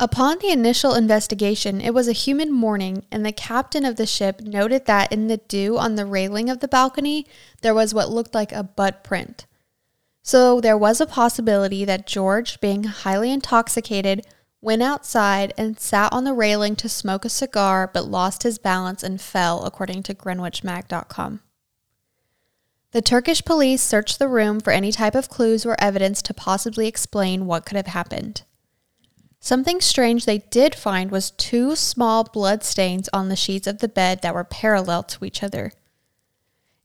[0.00, 4.40] Upon the initial investigation, it was a humid morning, and the captain of the ship
[4.40, 7.26] noted that in the dew on the railing of the balcony,
[7.62, 9.46] there was what looked like a butt print.
[10.22, 14.24] So there was a possibility that George, being highly intoxicated,
[14.60, 19.02] went outside and sat on the railing to smoke a cigar but lost his balance
[19.02, 21.40] and fell, according to GreenwichMag.com.
[22.92, 26.86] The Turkish police searched the room for any type of clues or evidence to possibly
[26.86, 28.42] explain what could have happened.
[29.40, 33.88] Something strange they did find was two small blood stains on the sheets of the
[33.88, 35.72] bed that were parallel to each other.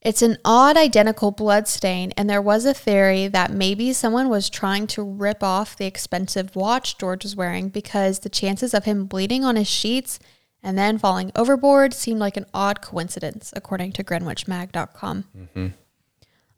[0.01, 4.49] It's an odd identical blood stain, and there was a theory that maybe someone was
[4.49, 9.05] trying to rip off the expensive watch George was wearing because the chances of him
[9.05, 10.19] bleeding on his sheets
[10.61, 15.25] and then falling overboard seemed like an odd coincidence, according to GreenwichMag.com.
[15.37, 15.67] Mm-hmm.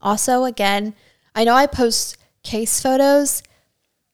[0.02, 0.96] Also, again,
[1.36, 3.44] I know I post case photos,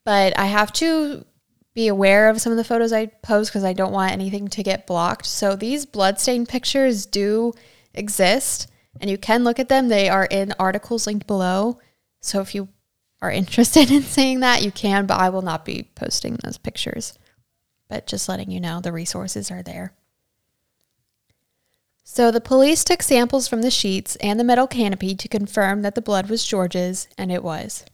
[0.03, 1.25] but I have to
[1.73, 4.63] be aware of some of the photos I post because I don't want anything to
[4.63, 5.25] get blocked.
[5.25, 7.53] So these bloodstain pictures do
[7.93, 8.67] exist
[8.99, 9.87] and you can look at them.
[9.87, 11.79] They are in articles linked below.
[12.19, 12.67] So if you
[13.21, 17.13] are interested in seeing that, you can, but I will not be posting those pictures.
[17.87, 19.93] But just letting you know, the resources are there.
[22.03, 25.95] So the police took samples from the sheets and the metal canopy to confirm that
[25.95, 27.85] the blood was George's, and it was.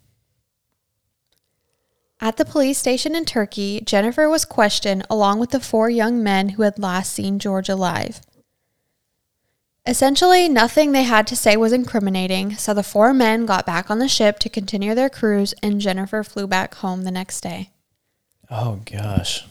[2.20, 6.50] At the police station in Turkey, Jennifer was questioned along with the four young men
[6.50, 8.22] who had last seen George alive.
[9.86, 14.00] Essentially, nothing they had to say was incriminating, so the four men got back on
[14.00, 17.70] the ship to continue their cruise, and Jennifer flew back home the next day.
[18.50, 19.46] Oh, gosh.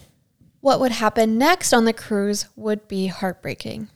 [0.61, 3.89] What would happen next on the cruise would be heartbreaking.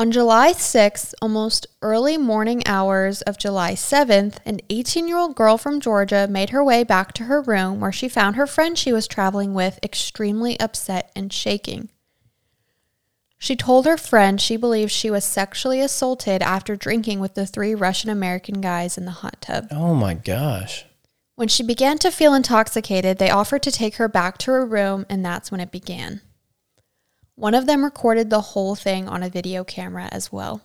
[0.00, 5.58] On July 6th, almost early morning hours of July 7th, an 18 year old girl
[5.58, 8.94] from Georgia made her way back to her room where she found her friend she
[8.94, 11.90] was traveling with extremely upset and shaking.
[13.36, 17.74] She told her friend she believed she was sexually assaulted after drinking with the three
[17.74, 19.66] Russian American guys in the hot tub.
[19.70, 20.86] Oh my gosh.
[21.34, 25.04] When she began to feel intoxicated, they offered to take her back to her room,
[25.10, 26.22] and that's when it began.
[27.40, 30.60] One of them recorded the whole thing on a video camera as well.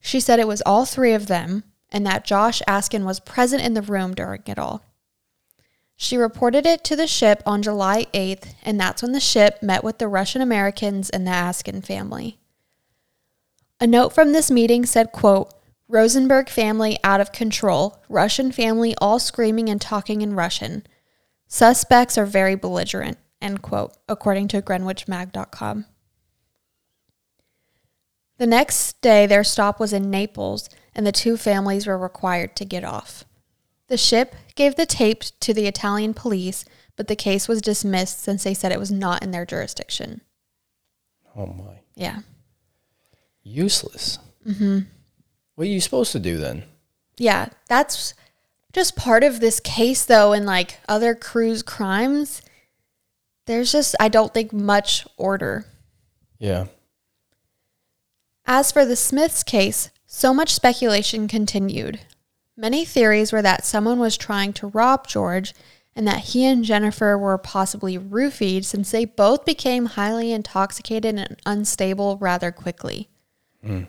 [0.00, 3.74] She said it was all three of them, and that Josh Askin was present in
[3.74, 4.82] the room during it all.
[5.96, 9.84] She reported it to the ship on July 8th, and that's when the ship met
[9.84, 12.38] with the Russian Americans and the Askin family.
[13.80, 15.52] A note from this meeting said, quote,
[15.88, 20.86] Rosenberg family out of control, Russian family all screaming and talking in Russian.
[21.48, 25.84] Suspects are very belligerent, end quote, according to GreenwichMag.com.
[28.38, 32.64] The next day, their stop was in Naples, and the two families were required to
[32.64, 33.24] get off.
[33.88, 36.64] The ship gave the tape to the Italian police,
[36.96, 40.20] but the case was dismissed since they said it was not in their jurisdiction.
[41.36, 41.80] Oh my.
[41.94, 42.20] Yeah.
[43.42, 44.18] Useless.
[44.46, 44.80] Mm-hmm.
[45.54, 46.64] What are you supposed to do then?
[47.16, 48.14] Yeah, that's
[48.72, 52.42] just part of this case, though, and like other cruise crimes.
[53.46, 55.66] There's just, I don't think, much order.
[56.38, 56.66] Yeah.
[58.46, 62.00] As for the Smiths case, so much speculation continued.
[62.56, 65.54] Many theories were that someone was trying to rob George
[65.96, 71.36] and that he and Jennifer were possibly roofied since they both became highly intoxicated and
[71.46, 73.08] unstable rather quickly.
[73.64, 73.86] Mm.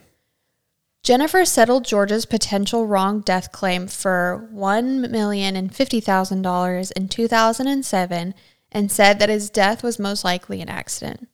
[1.04, 8.34] Jennifer settled George's potential wrong death claim for $1,050,000 in 2007
[8.76, 11.30] and said that his death was most likely an accident.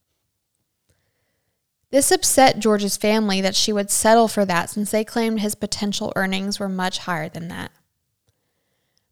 [1.90, 6.14] This upset George's family that she would settle for that since they claimed his potential
[6.16, 7.72] earnings were much higher than that.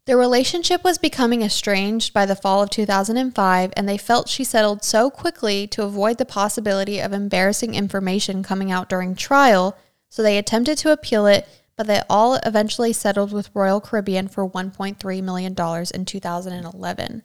[0.04, 4.84] Their relationship was becoming estranged by the fall of 2005, and they felt she settled
[4.84, 9.76] so quickly to avoid the possibility of embarrassing information coming out during trial,
[10.08, 14.48] so they attempted to appeal it, but they all eventually settled with Royal Caribbean for
[14.48, 15.56] $1.3 million
[15.92, 17.22] in 2011,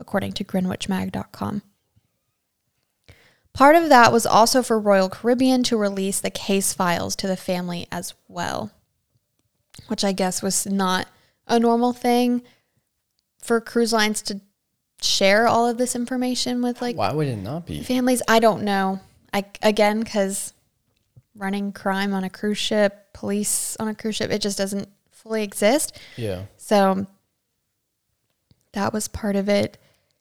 [0.00, 1.62] according to GreenwichMag.com.
[3.52, 7.36] Part of that was also for Royal Caribbean to release the case files to the
[7.36, 8.70] family as well,
[9.88, 11.08] which I guess was not
[11.46, 12.42] a normal thing
[13.42, 14.40] for cruise lines to
[15.02, 17.82] share all of this information with like why would it not be?
[17.82, 18.22] families?
[18.28, 19.00] I don't know.
[19.32, 20.52] I again because
[21.34, 25.42] running crime on a cruise ship police on a cruise ship it just doesn't fully
[25.42, 25.98] exist.
[26.16, 26.44] Yeah.
[26.56, 27.06] So
[28.72, 29.78] that was part of it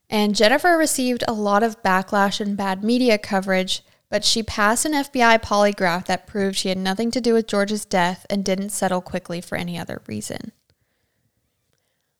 [0.10, 4.94] and Jennifer received a lot of backlash and bad media coverage, but she passed an
[4.94, 9.02] FBI polygraph that proved she had nothing to do with George's death and didn't settle
[9.02, 10.52] quickly for any other reason.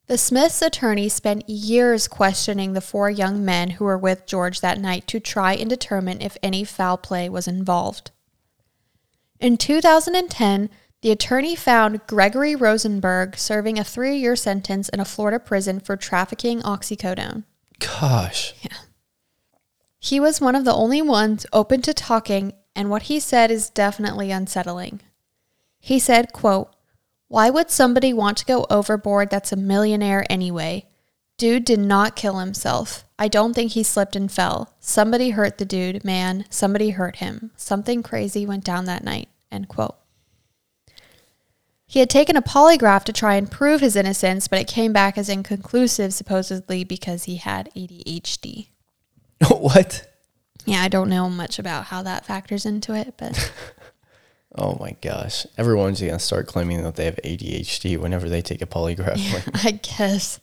[0.06, 4.80] The Smiths' attorney spent years questioning the four young men who were with George that
[4.80, 8.12] night to try and determine if any foul play was involved.
[9.40, 10.70] In 2010,
[11.02, 15.96] the attorney found Gregory Rosenberg serving a three year sentence in a Florida prison for
[15.96, 17.44] trafficking oxycodone.
[17.80, 18.54] Gosh.
[18.62, 18.78] Yeah.
[20.00, 23.70] He was one of the only ones open to talking and what he said is
[23.70, 25.02] definitely unsettling.
[25.80, 26.74] He said, quote,
[27.28, 30.86] Why would somebody want to go overboard that's a millionaire anyway?
[31.38, 33.06] Dude did not kill himself.
[33.18, 34.74] I don't think he slipped and fell.
[34.80, 36.46] Somebody hurt the dude, man.
[36.50, 37.52] Somebody hurt him.
[37.56, 39.30] Something crazy went down that night.
[39.52, 39.96] End quote.
[41.90, 45.18] He had taken a polygraph to try and prove his innocence, but it came back
[45.18, 48.68] as inconclusive, supposedly because he had ADHD.
[49.50, 50.08] what?
[50.66, 53.52] Yeah, I don't know much about how that factors into it, but
[54.56, 55.48] Oh my gosh.
[55.58, 59.34] Everyone's going to start claiming that they have ADHD whenever they take a polygraph.
[59.34, 60.40] Like, I guess.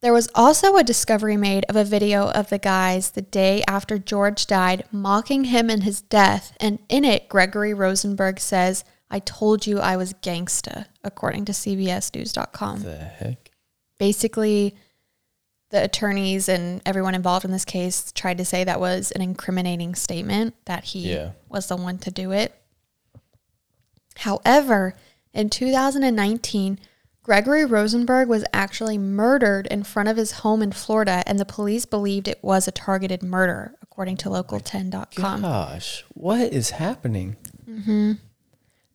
[0.00, 3.98] There was also a discovery made of a video of the guys the day after
[4.00, 9.66] George died mocking him and his death, and in it, Gregory Rosenberg says, I told
[9.66, 12.82] you I was gangsta, according to CBSNews.com.
[12.82, 13.50] the heck?
[13.98, 14.74] Basically,
[15.70, 19.94] the attorneys and everyone involved in this case tried to say that was an incriminating
[19.94, 21.30] statement, that he Yeah.
[21.48, 22.54] was the one to do it.
[24.18, 24.94] However,
[25.32, 26.78] in 2019,
[27.22, 31.86] Gregory Rosenberg was actually murdered in front of his home in Florida, and the police
[31.86, 35.40] believed it was a targeted murder, according to local10.com.
[35.42, 37.36] Gosh, what is happening?
[37.68, 38.12] Mm-hmm.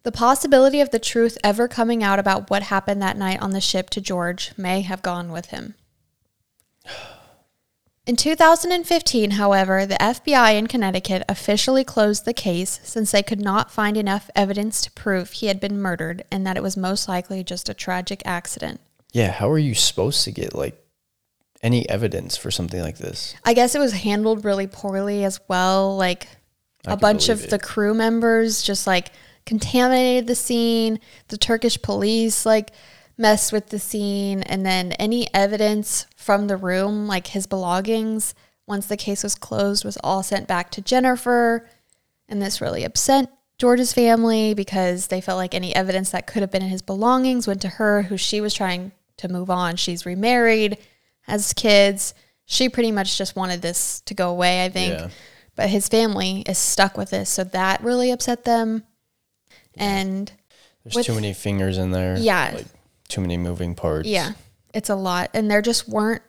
[0.04, 3.62] The possibility of the truth ever coming out about what happened that night on the
[3.62, 5.76] ship to George may have gone with him.
[8.10, 13.72] In 2015, however, the FBI in Connecticut officially closed the case since they could not
[13.72, 17.44] find enough evidence to prove he had been murdered and that it was most likely
[17.44, 18.80] just a tragic accident.
[19.12, 20.84] Yeah, how are you supposed to get like
[21.62, 23.36] any evidence for something like this?
[23.46, 25.96] I guess it was handled really poorly as well.
[25.96, 26.28] Like
[26.88, 29.12] I a bunch of believe the crew members just like
[29.50, 31.00] contaminated the scene.
[31.30, 32.72] The Turkish police like
[33.18, 34.44] messed with the scene.
[34.44, 38.36] And then any evidence from the room, like his belongings,
[38.68, 41.68] once the case was closed, was all sent back to Jennifer.
[42.28, 46.52] And this really upset George's family because they felt like any evidence that could have
[46.52, 49.78] been in his belongings went to her, who she was trying to move on.
[49.78, 50.78] She's remarried,
[51.22, 52.14] has kids.
[52.46, 54.94] She pretty much just wanted this to go away, I think.
[54.94, 55.10] Yeah.
[55.56, 57.32] But his family is stuck with this.
[57.32, 58.84] So that really upset them.
[59.78, 60.32] And
[60.84, 62.18] There's With- too many fingers in there.
[62.18, 62.52] Yeah.
[62.56, 62.66] Like
[63.08, 64.08] too many moving parts.
[64.08, 64.34] yeah,
[64.74, 65.30] it's a lot.
[65.34, 66.22] And there just weren't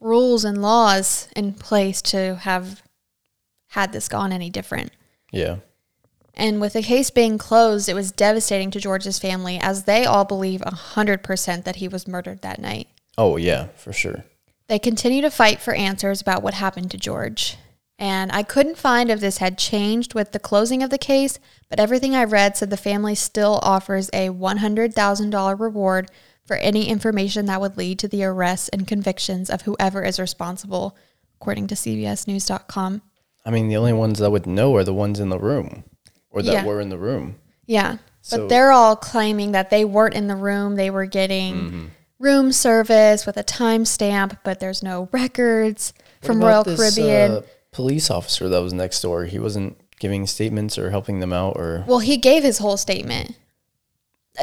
[0.00, 2.82] rules and laws in place to have
[3.68, 4.90] had this gone any different.
[5.30, 5.56] Yeah.
[6.34, 10.24] And with the case being closed, it was devastating to George's family as they all
[10.24, 12.88] believe 100% that he was murdered that night.
[13.18, 14.24] Oh yeah, for sure.
[14.68, 17.58] They continue to fight for answers about what happened to George.
[18.02, 21.38] And I couldn't find if this had changed with the closing of the case,
[21.70, 26.10] but everything I read said the family still offers a $100,000 reward
[26.44, 30.96] for any information that would lead to the arrests and convictions of whoever is responsible,
[31.40, 33.02] according to CBSNews.com.
[33.44, 35.84] I mean, the only ones that would know are the ones in the room
[36.30, 36.64] or that Yeah.
[36.64, 37.36] were in the room.
[37.66, 37.98] Yeah.
[38.20, 40.74] So- but they're all claiming that they weren't in the room.
[40.74, 41.84] They were getting Mm-hmm.
[42.18, 47.30] room service with a timestamp, but there's no records What from Royal this, Caribbean.
[47.32, 47.40] uh,
[47.72, 49.24] police officer that was next door.
[49.24, 53.36] He wasn't giving statements or helping them out or Well, he gave his whole statement.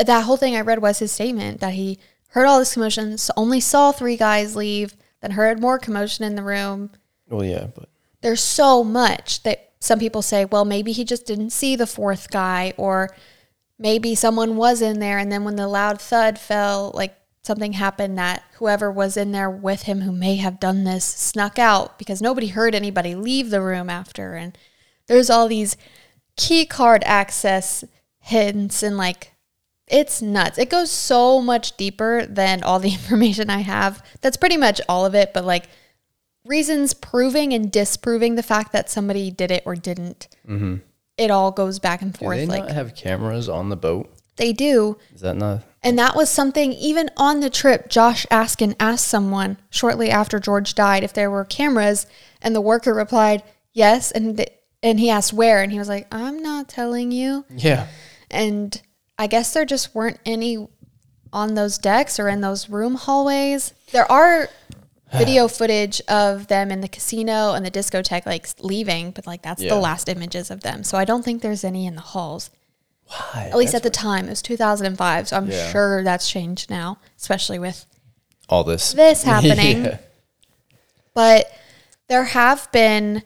[0.04, 2.00] That whole thing I read was his statement that he
[2.30, 6.36] heard all this commotion, s- only saw three guys leave, then heard more commotion in
[6.36, 6.92] the room.
[7.30, 7.90] well yeah, but
[8.22, 12.30] There's so much that some people say, well, maybe he just didn't see the fourth
[12.30, 13.10] guy, or
[13.80, 17.16] maybe someone was in there, and then when the loud thud fell, like
[17.50, 21.58] something happened that whoever was in there with him who may have done this snuck
[21.58, 24.36] out because nobody heard anybody leave the room after.
[24.36, 24.56] And
[25.08, 25.76] there's all these
[26.38, 27.84] key card access
[28.20, 29.34] hints and like
[29.88, 30.60] it's nuts.
[30.60, 34.06] It goes so much deeper than all the information I have.
[34.22, 35.70] That's pretty much all of it, but like
[36.46, 40.28] reasons proving and disproving the fact that somebody did it or didn't.
[40.48, 40.76] Mm-hmm.
[41.18, 42.38] It all goes back and forth.
[42.38, 44.14] do they like not have cameras on the boat?
[44.40, 44.98] They do.
[45.14, 49.58] Is that not And that was something, even on the trip, Josh Askin asked someone
[49.70, 52.08] shortly after George died if there were cameras,
[52.42, 54.12] and the worker replied, yes.
[54.12, 54.50] And, th-
[54.82, 57.46] and he asked where, and he was like, I'm not telling you.
[57.56, 57.86] Yeah.
[58.32, 58.82] And
[59.18, 60.68] I guess there just weren't any
[61.32, 63.74] on those decks or in those room hallways.
[63.92, 64.50] There are
[65.14, 69.62] video footage of them in the casino and the discotheque, like leaving, but like that's
[69.62, 69.70] Yeah.
[69.76, 70.84] the last images of them.
[70.84, 72.50] So I don't think there's any in the halls.
[73.10, 73.50] Why?
[73.52, 75.28] At least at the time, it was 2005.
[75.28, 75.72] So I'm Yeah.
[75.72, 77.86] sure that's changed now, especially with
[78.48, 79.86] all this this happening.
[79.86, 79.98] Yeah.
[81.14, 81.52] But
[82.08, 83.24] there have been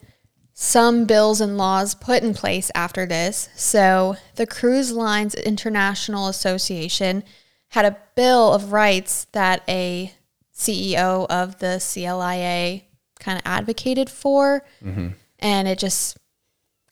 [0.54, 3.50] some bills and laws put in place after this.
[3.56, 7.24] So the Cruise Lines International Association
[7.70, 10.14] had a bill of rights that a
[10.56, 12.84] CEO of the CLIA
[13.20, 14.64] kind of advocated for.
[14.84, 15.10] Mm-hmm.
[15.40, 16.18] And it just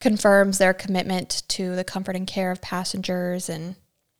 [0.02, 3.76] confirms their commitment to the comfort and care of passengers and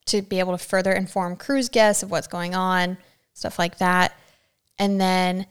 [0.06, 2.98] to be able to further inform cruise guests of what's going on,
[3.34, 4.14] stuff like that.
[4.80, 5.46] And then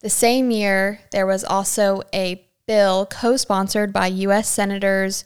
[0.00, 4.48] the same year, there was also a bill co sponsored by U.S.
[4.48, 5.24] senators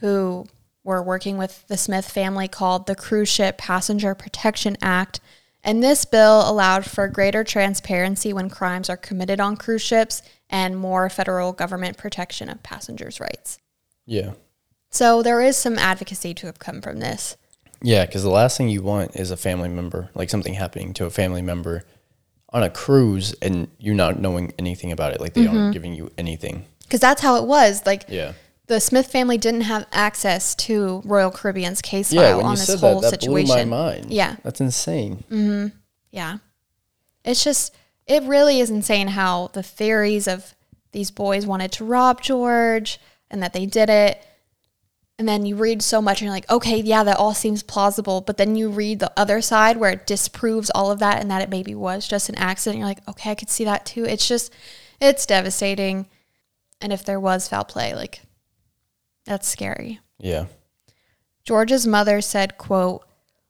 [0.00, 0.46] who
[0.84, 5.20] were working with the Smith family called the Cruise Ship Passenger Protection Act.
[5.62, 10.76] And this bill allowed for greater transparency when crimes are committed on cruise ships and
[10.76, 13.58] more federal government protection of passengers' rights.
[14.06, 14.32] Yeah.
[14.90, 17.36] So there is some advocacy to have come from this.
[17.82, 21.06] Yeah, because the last thing you want is a family member, like something happening to
[21.06, 21.84] a family member
[22.52, 25.20] on a cruise and you not knowing anything about it.
[25.20, 25.72] Like they aren't mm-hmm.
[25.72, 26.66] giving you anything.
[26.82, 27.86] Because that's how it was.
[27.86, 28.32] Like Yeah.
[28.70, 32.56] The Smith family didn't have access to Royal Caribbean's case Yeah, file when on you
[32.58, 33.46] this said whole that, that situation.
[33.46, 34.12] blew my mind.
[34.12, 34.36] Yeah.
[34.44, 35.24] That's insane.
[35.28, 35.76] Mm-hmm.
[36.12, 36.38] Yeah.
[37.24, 37.74] It's just,
[38.06, 40.54] it really is insane how the theories of
[40.92, 44.24] these boys wanted to rob George and that they did it.
[45.18, 48.20] And then you read so much and you're like, okay, yeah, that all seems plausible.
[48.20, 51.42] But then you read the other side where it disproves all of that and that
[51.42, 52.78] it maybe was just an accident.
[52.78, 54.04] You're like, okay, I could see that too.
[54.04, 54.54] It's just,
[55.00, 56.06] it's devastating.
[56.80, 58.22] And if there was foul play, like,
[59.24, 60.00] that's scary.
[60.18, 60.46] Yeah.
[61.44, 63.04] George's mother said, quote,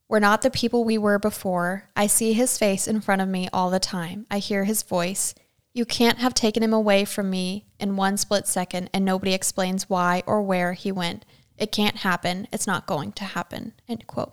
[0.09, 1.89] We're not the people we were before.
[1.97, 4.27] I see his face in front of me all the time.
[4.31, 5.35] I hear his voice.
[5.73, 9.89] You can't have taken him away from me in one split second and nobody explains
[9.89, 11.25] why or where he went.
[11.57, 12.49] It can't happen.
[12.53, 13.75] It's not going to happen.
[13.89, 14.33] End quote.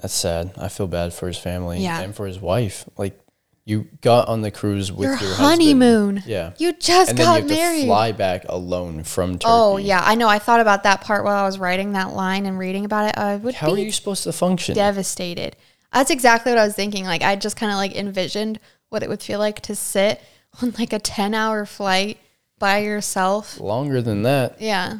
[0.00, 0.52] That's sad.
[0.56, 2.00] I feel bad for his family Yeah.
[2.00, 2.88] and for his wife.
[2.96, 3.18] Like
[3.64, 5.46] you got on the cruise with Your your, husband.
[5.46, 6.22] honeymoon.
[6.26, 6.52] Yeah.
[6.58, 7.80] You just and then got you have married.
[7.82, 9.44] to fly back alone from oh, Turkey.
[9.46, 10.28] Oh yeah, I know.
[10.28, 13.18] I thought about that part while I was writing that line and reading about it.
[13.18, 14.74] I would How are you supposed to function?
[14.74, 15.54] devastated.
[15.92, 17.04] That's exactly what I was thinking.
[17.04, 18.58] Like I just kind of like envisioned
[18.88, 20.20] what it would feel like to sit
[20.62, 22.18] on like a 10-hour flight
[22.58, 23.60] by yourself.
[23.60, 24.60] Longer than that.
[24.60, 24.98] Yeah.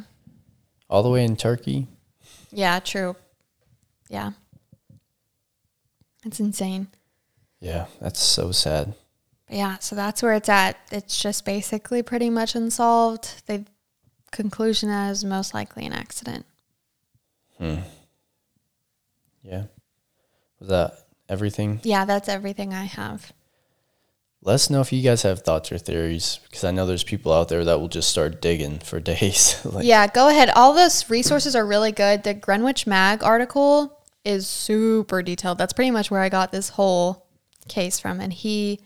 [0.89, 1.87] All the way in Turkey.
[2.51, 3.15] Yeah, true.
[4.09, 4.31] Yeah.
[6.25, 6.87] It's insane.
[7.63, 8.93] Yeah, that's so sad.
[9.47, 10.75] But yeah, so that's where it's at.
[10.91, 13.47] It's just basically pretty much unsolved.
[13.47, 13.63] The
[14.33, 16.45] conclusion is most likely an accident.
[17.57, 17.77] Hmm.
[19.43, 19.63] Yeah.
[20.59, 20.97] Was that
[21.29, 21.79] everything?
[21.83, 23.31] Yeah, that's everything I have.
[24.41, 27.31] Let us know if you guys have thoughts or theories because I know there's people
[27.31, 29.65] out there that will just start digging for days.
[29.65, 30.49] like, Yeah, go ahead.
[30.49, 32.23] All those resources are really good.
[32.23, 35.59] The Greenwich Mag article is super detailed.
[35.59, 37.22] That's pretty much where I got this whole
[37.67, 38.19] case from.
[38.19, 38.79] And he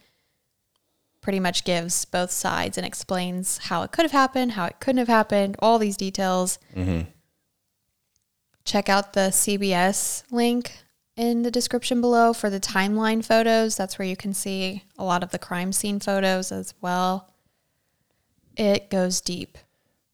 [1.21, 4.99] pretty much gives both sides and explains how it could have happened, how it couldn't
[4.99, 6.57] have happened, all these details.
[6.75, 7.09] Mm-hmm.
[8.65, 10.77] Check out the CBS link
[11.15, 13.75] in the description below for the timeline photos.
[13.77, 17.33] That's where you can see a lot of the crime scene photos as well.
[18.55, 19.57] It goes deep.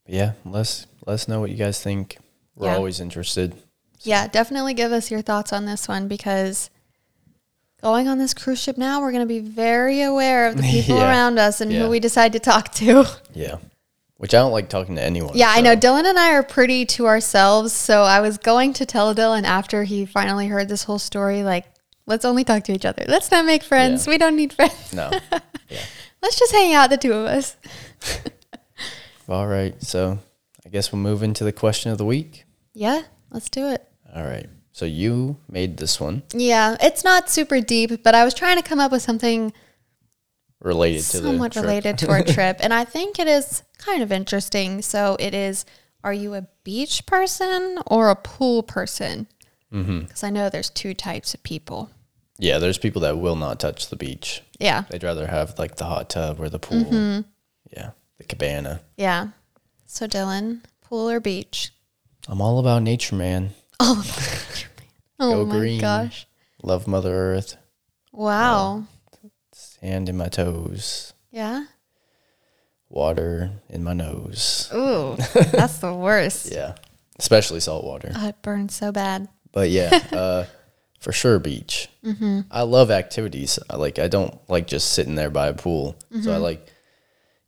[0.05, 2.18] yeah, let us, let us know what you guys think.
[2.55, 2.76] We're Yeah.
[2.76, 3.55] always interested.
[4.01, 6.70] Yeah, definitely give us your thoughts on this one because
[7.84, 10.95] going on this cruise ship now, we're going to be very aware of the people
[10.97, 11.07] Yeah.
[11.09, 11.81] around us and Yeah.
[11.84, 13.05] who we decide to talk to.
[13.34, 13.57] Yeah.
[14.17, 15.31] Which I don't like talking to anyone.
[15.36, 15.75] yeah, I know.
[15.75, 17.73] Dylan and I are pretty to ourselves.
[17.73, 21.65] So I was going to tell Dylan after he finally heard this whole story, like,
[22.05, 23.03] let's only talk to each other.
[23.07, 24.05] Let's not make friends.
[24.07, 24.11] Yeah.
[24.11, 24.93] We don't need friends.
[24.93, 25.11] No.
[26.21, 27.57] Let's just hang out, the two of us.
[29.27, 29.75] All right.
[29.84, 30.19] So
[30.65, 32.45] I guess we'll move into the question of the week.
[32.73, 33.86] Yeah, let's do it.
[34.15, 34.47] All right.
[34.74, 38.67] So you made this one Yeah, it's not super deep, but I was trying to
[38.67, 39.53] come up with something
[40.59, 41.63] related to the somewhat trip.
[41.65, 45.65] related to our trip and i think it is kind of interesting so it is
[46.05, 49.28] are you a beach person or a pool person
[49.69, 50.26] because Mm-hmm.
[50.26, 51.89] i know there's two types of people
[52.39, 54.41] Yeah, there's people that will not touch the beach.
[54.59, 56.86] yeah They'd rather have like the hot tub or the pool.
[56.86, 57.21] Mm-hmm.
[57.76, 58.80] Yeah, the cabana.
[58.95, 59.30] yeah
[59.86, 61.71] so dylan pool or beach
[62.30, 63.49] I'm all about nature, man.
[63.80, 64.03] oh
[65.19, 65.80] Go my green.
[65.82, 66.28] gosh
[66.61, 67.57] Love Mother Earth.
[68.11, 68.84] wow
[69.51, 71.13] Sand in my toes.
[71.32, 71.65] yeah
[72.89, 74.69] Water in my nose.
[74.74, 75.15] ooh
[75.51, 76.76] that's the worst Yeah,
[77.19, 78.11] especially salt water.
[78.15, 80.45] oh, it burns so bad But yeah, uh,
[80.99, 81.89] for sure, beach.
[82.05, 82.41] Mm-hmm.
[82.49, 83.59] I love activities.
[83.69, 83.99] I like.
[83.99, 85.97] I don't like just sitting there by a pool.
[86.21, 86.65] So I like,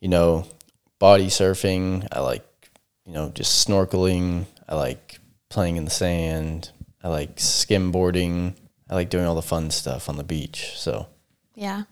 [0.01, 0.45] you know,
[0.99, 2.05] body surfing.
[2.11, 2.43] I like,
[3.05, 4.45] you know, just snorkeling.
[4.67, 5.04] I like
[5.49, 6.71] playing in the sand.
[7.03, 8.55] I like skimboarding.
[8.89, 10.73] I like doing all the fun stuff on the beach.
[10.75, 11.07] So
[11.55, 11.83] yeah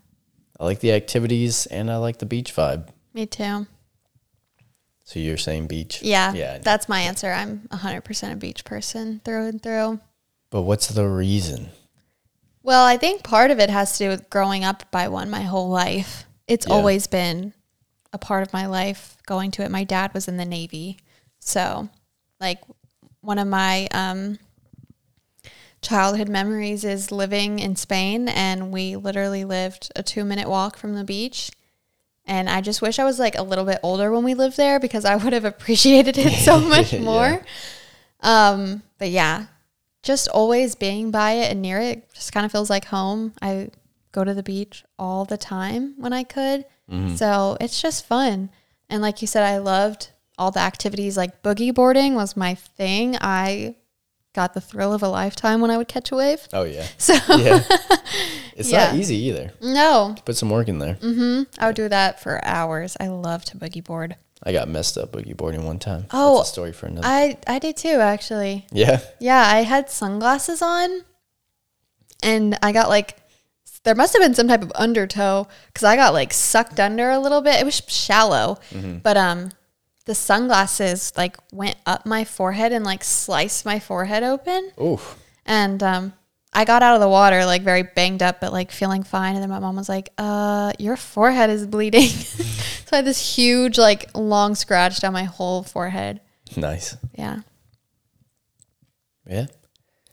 [0.59, 2.89] I like the activities and I like the beach vibe.
[3.13, 3.65] me too
[5.03, 6.01] So you're saying beach?
[6.01, 6.57] yeah Yeah.
[6.59, 9.99] that's my answer i'm 100% a beach person through and through
[10.49, 11.69] But what's the reason?
[12.61, 15.41] Well, I think part of it has to do with growing up by one my
[15.41, 16.25] whole life.
[16.47, 16.73] It's Yeah.
[16.75, 17.53] always been
[18.13, 19.71] a part of my life going to it.
[19.71, 20.97] My dad was in the Navy.
[21.39, 21.89] So,
[22.39, 22.61] like,
[23.23, 24.37] one of my um,
[25.81, 30.93] childhood memories is living in Spain, and we literally lived a two minute walk from
[30.95, 31.51] the beach.
[32.25, 34.79] And I just wish I was like a little bit older when we lived there
[34.79, 37.01] because I would have appreciated it so much Yeah.
[37.01, 37.41] more.
[38.21, 39.47] Um, but yeah,
[40.03, 43.33] just always being by it and near it just kind of feels like home.
[43.41, 43.71] I
[44.13, 46.65] go to the beach all the time when I could.
[47.15, 48.51] So it's just fun.
[48.87, 50.09] And like you said, I loved
[50.43, 53.15] all the activities like boogie boarding was my thing.
[53.21, 53.75] I
[54.35, 56.47] got the thrill of a lifetime when I would catch a wave.
[56.51, 56.85] Oh yeah.
[56.97, 57.63] So Yeah.
[58.55, 58.87] It's Yeah.
[58.87, 59.51] not easy either.
[59.61, 60.95] no, Put some work in there.
[60.95, 61.43] Mm-hmm.
[61.59, 62.95] I would do that for hours.
[62.99, 64.15] I love to boogie board.
[64.43, 66.05] I got messed up boogie boarding one time.
[66.11, 67.07] Oh, That's a story for another.
[67.07, 68.65] I I did too actually.
[68.71, 68.99] yeah.
[69.19, 70.89] Yeah, I had sunglasses on
[72.21, 73.17] and I got like
[73.83, 77.19] there must have been some type of undertow cuz I got like sucked under a
[77.19, 77.59] little bit.
[77.61, 78.59] It was shallow.
[79.03, 79.51] But um
[80.05, 85.17] the sunglasses like went up my forehead and like sliced my forehead open Oof.
[85.45, 86.13] and um
[86.55, 89.41] I got out of the water like very banged up but like feeling fine and
[89.41, 93.79] then my mom was like, "Uh, your forehead is bleeding." so I had this huge
[93.79, 96.21] like long scratch down my whole forehead.
[96.55, 96.95] Nice.
[97.17, 97.39] Yeah.
[99.27, 99.47] Yeah.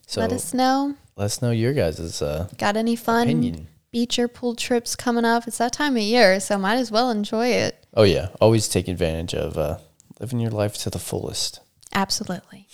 [0.07, 0.95] So Let us know.
[1.15, 3.69] let us know your guys' uh, Got any fun opinion.
[3.93, 5.49] Beach or pool trips coming up?
[5.49, 7.85] It's that time of year, so might as well enjoy it.
[7.95, 8.29] Oh yeah.
[8.41, 9.79] Always take advantage of uh,
[10.21, 11.61] living your life to the fullest.
[11.93, 12.69] Absolutely.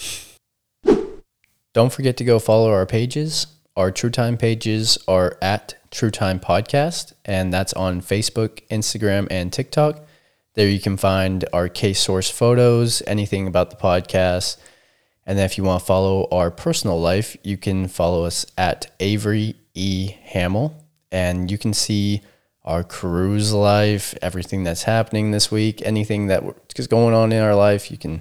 [1.72, 3.46] Don't forget to go follow our pages.
[3.76, 9.52] Our True Time pages are at True Time Podcast, and that's on Facebook, Instagram, and
[9.52, 10.06] TikTok.
[10.54, 14.56] There you can find our case source photos, anything about the podcast.
[15.26, 18.90] And then if you want to follow our personal life, you can follow us at
[19.00, 20.14] Avery E.
[20.24, 22.22] Hammel, and you can see
[22.64, 26.42] our cruise life, everything that's happening this week, anything that
[26.76, 27.90] is going on in our life.
[27.90, 28.20] You can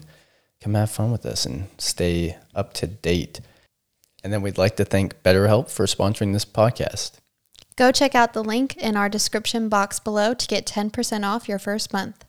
[0.61, 3.41] come have fun with us and stay up to date.
[4.23, 7.13] And then we'd like to thank BetterHelp for sponsoring this podcast.
[7.75, 11.59] Go check out the link in our description box below to get 10% off your
[11.59, 12.23] first month.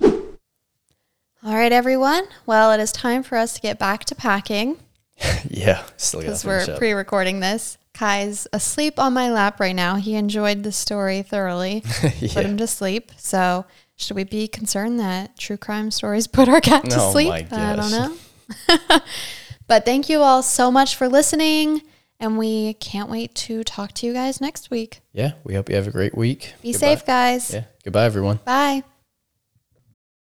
[0.00, 2.24] All right, everyone.
[2.46, 4.78] Well, it is time for us to get back to packing
[5.50, 7.78] yeah, still because we're pre recording this.
[7.94, 9.96] Kai's asleep on my lap right now.
[9.96, 13.12] He enjoyed the story thoroughly, put him to sleep.
[13.16, 13.66] So,
[13.96, 17.32] should we be concerned that true crime stories put our cat to Oh sleep?
[17.52, 19.00] I don't know.
[19.66, 21.82] but thank you all so much for listening.
[22.18, 25.00] And we can't wait to talk to you guys next week.
[25.12, 26.54] yeah, we hope you have a great week.
[26.62, 26.86] Be Goodbye.
[26.86, 27.52] safe, guys.
[27.52, 28.38] Yeah, goodbye, everyone.
[28.44, 28.84] Bye.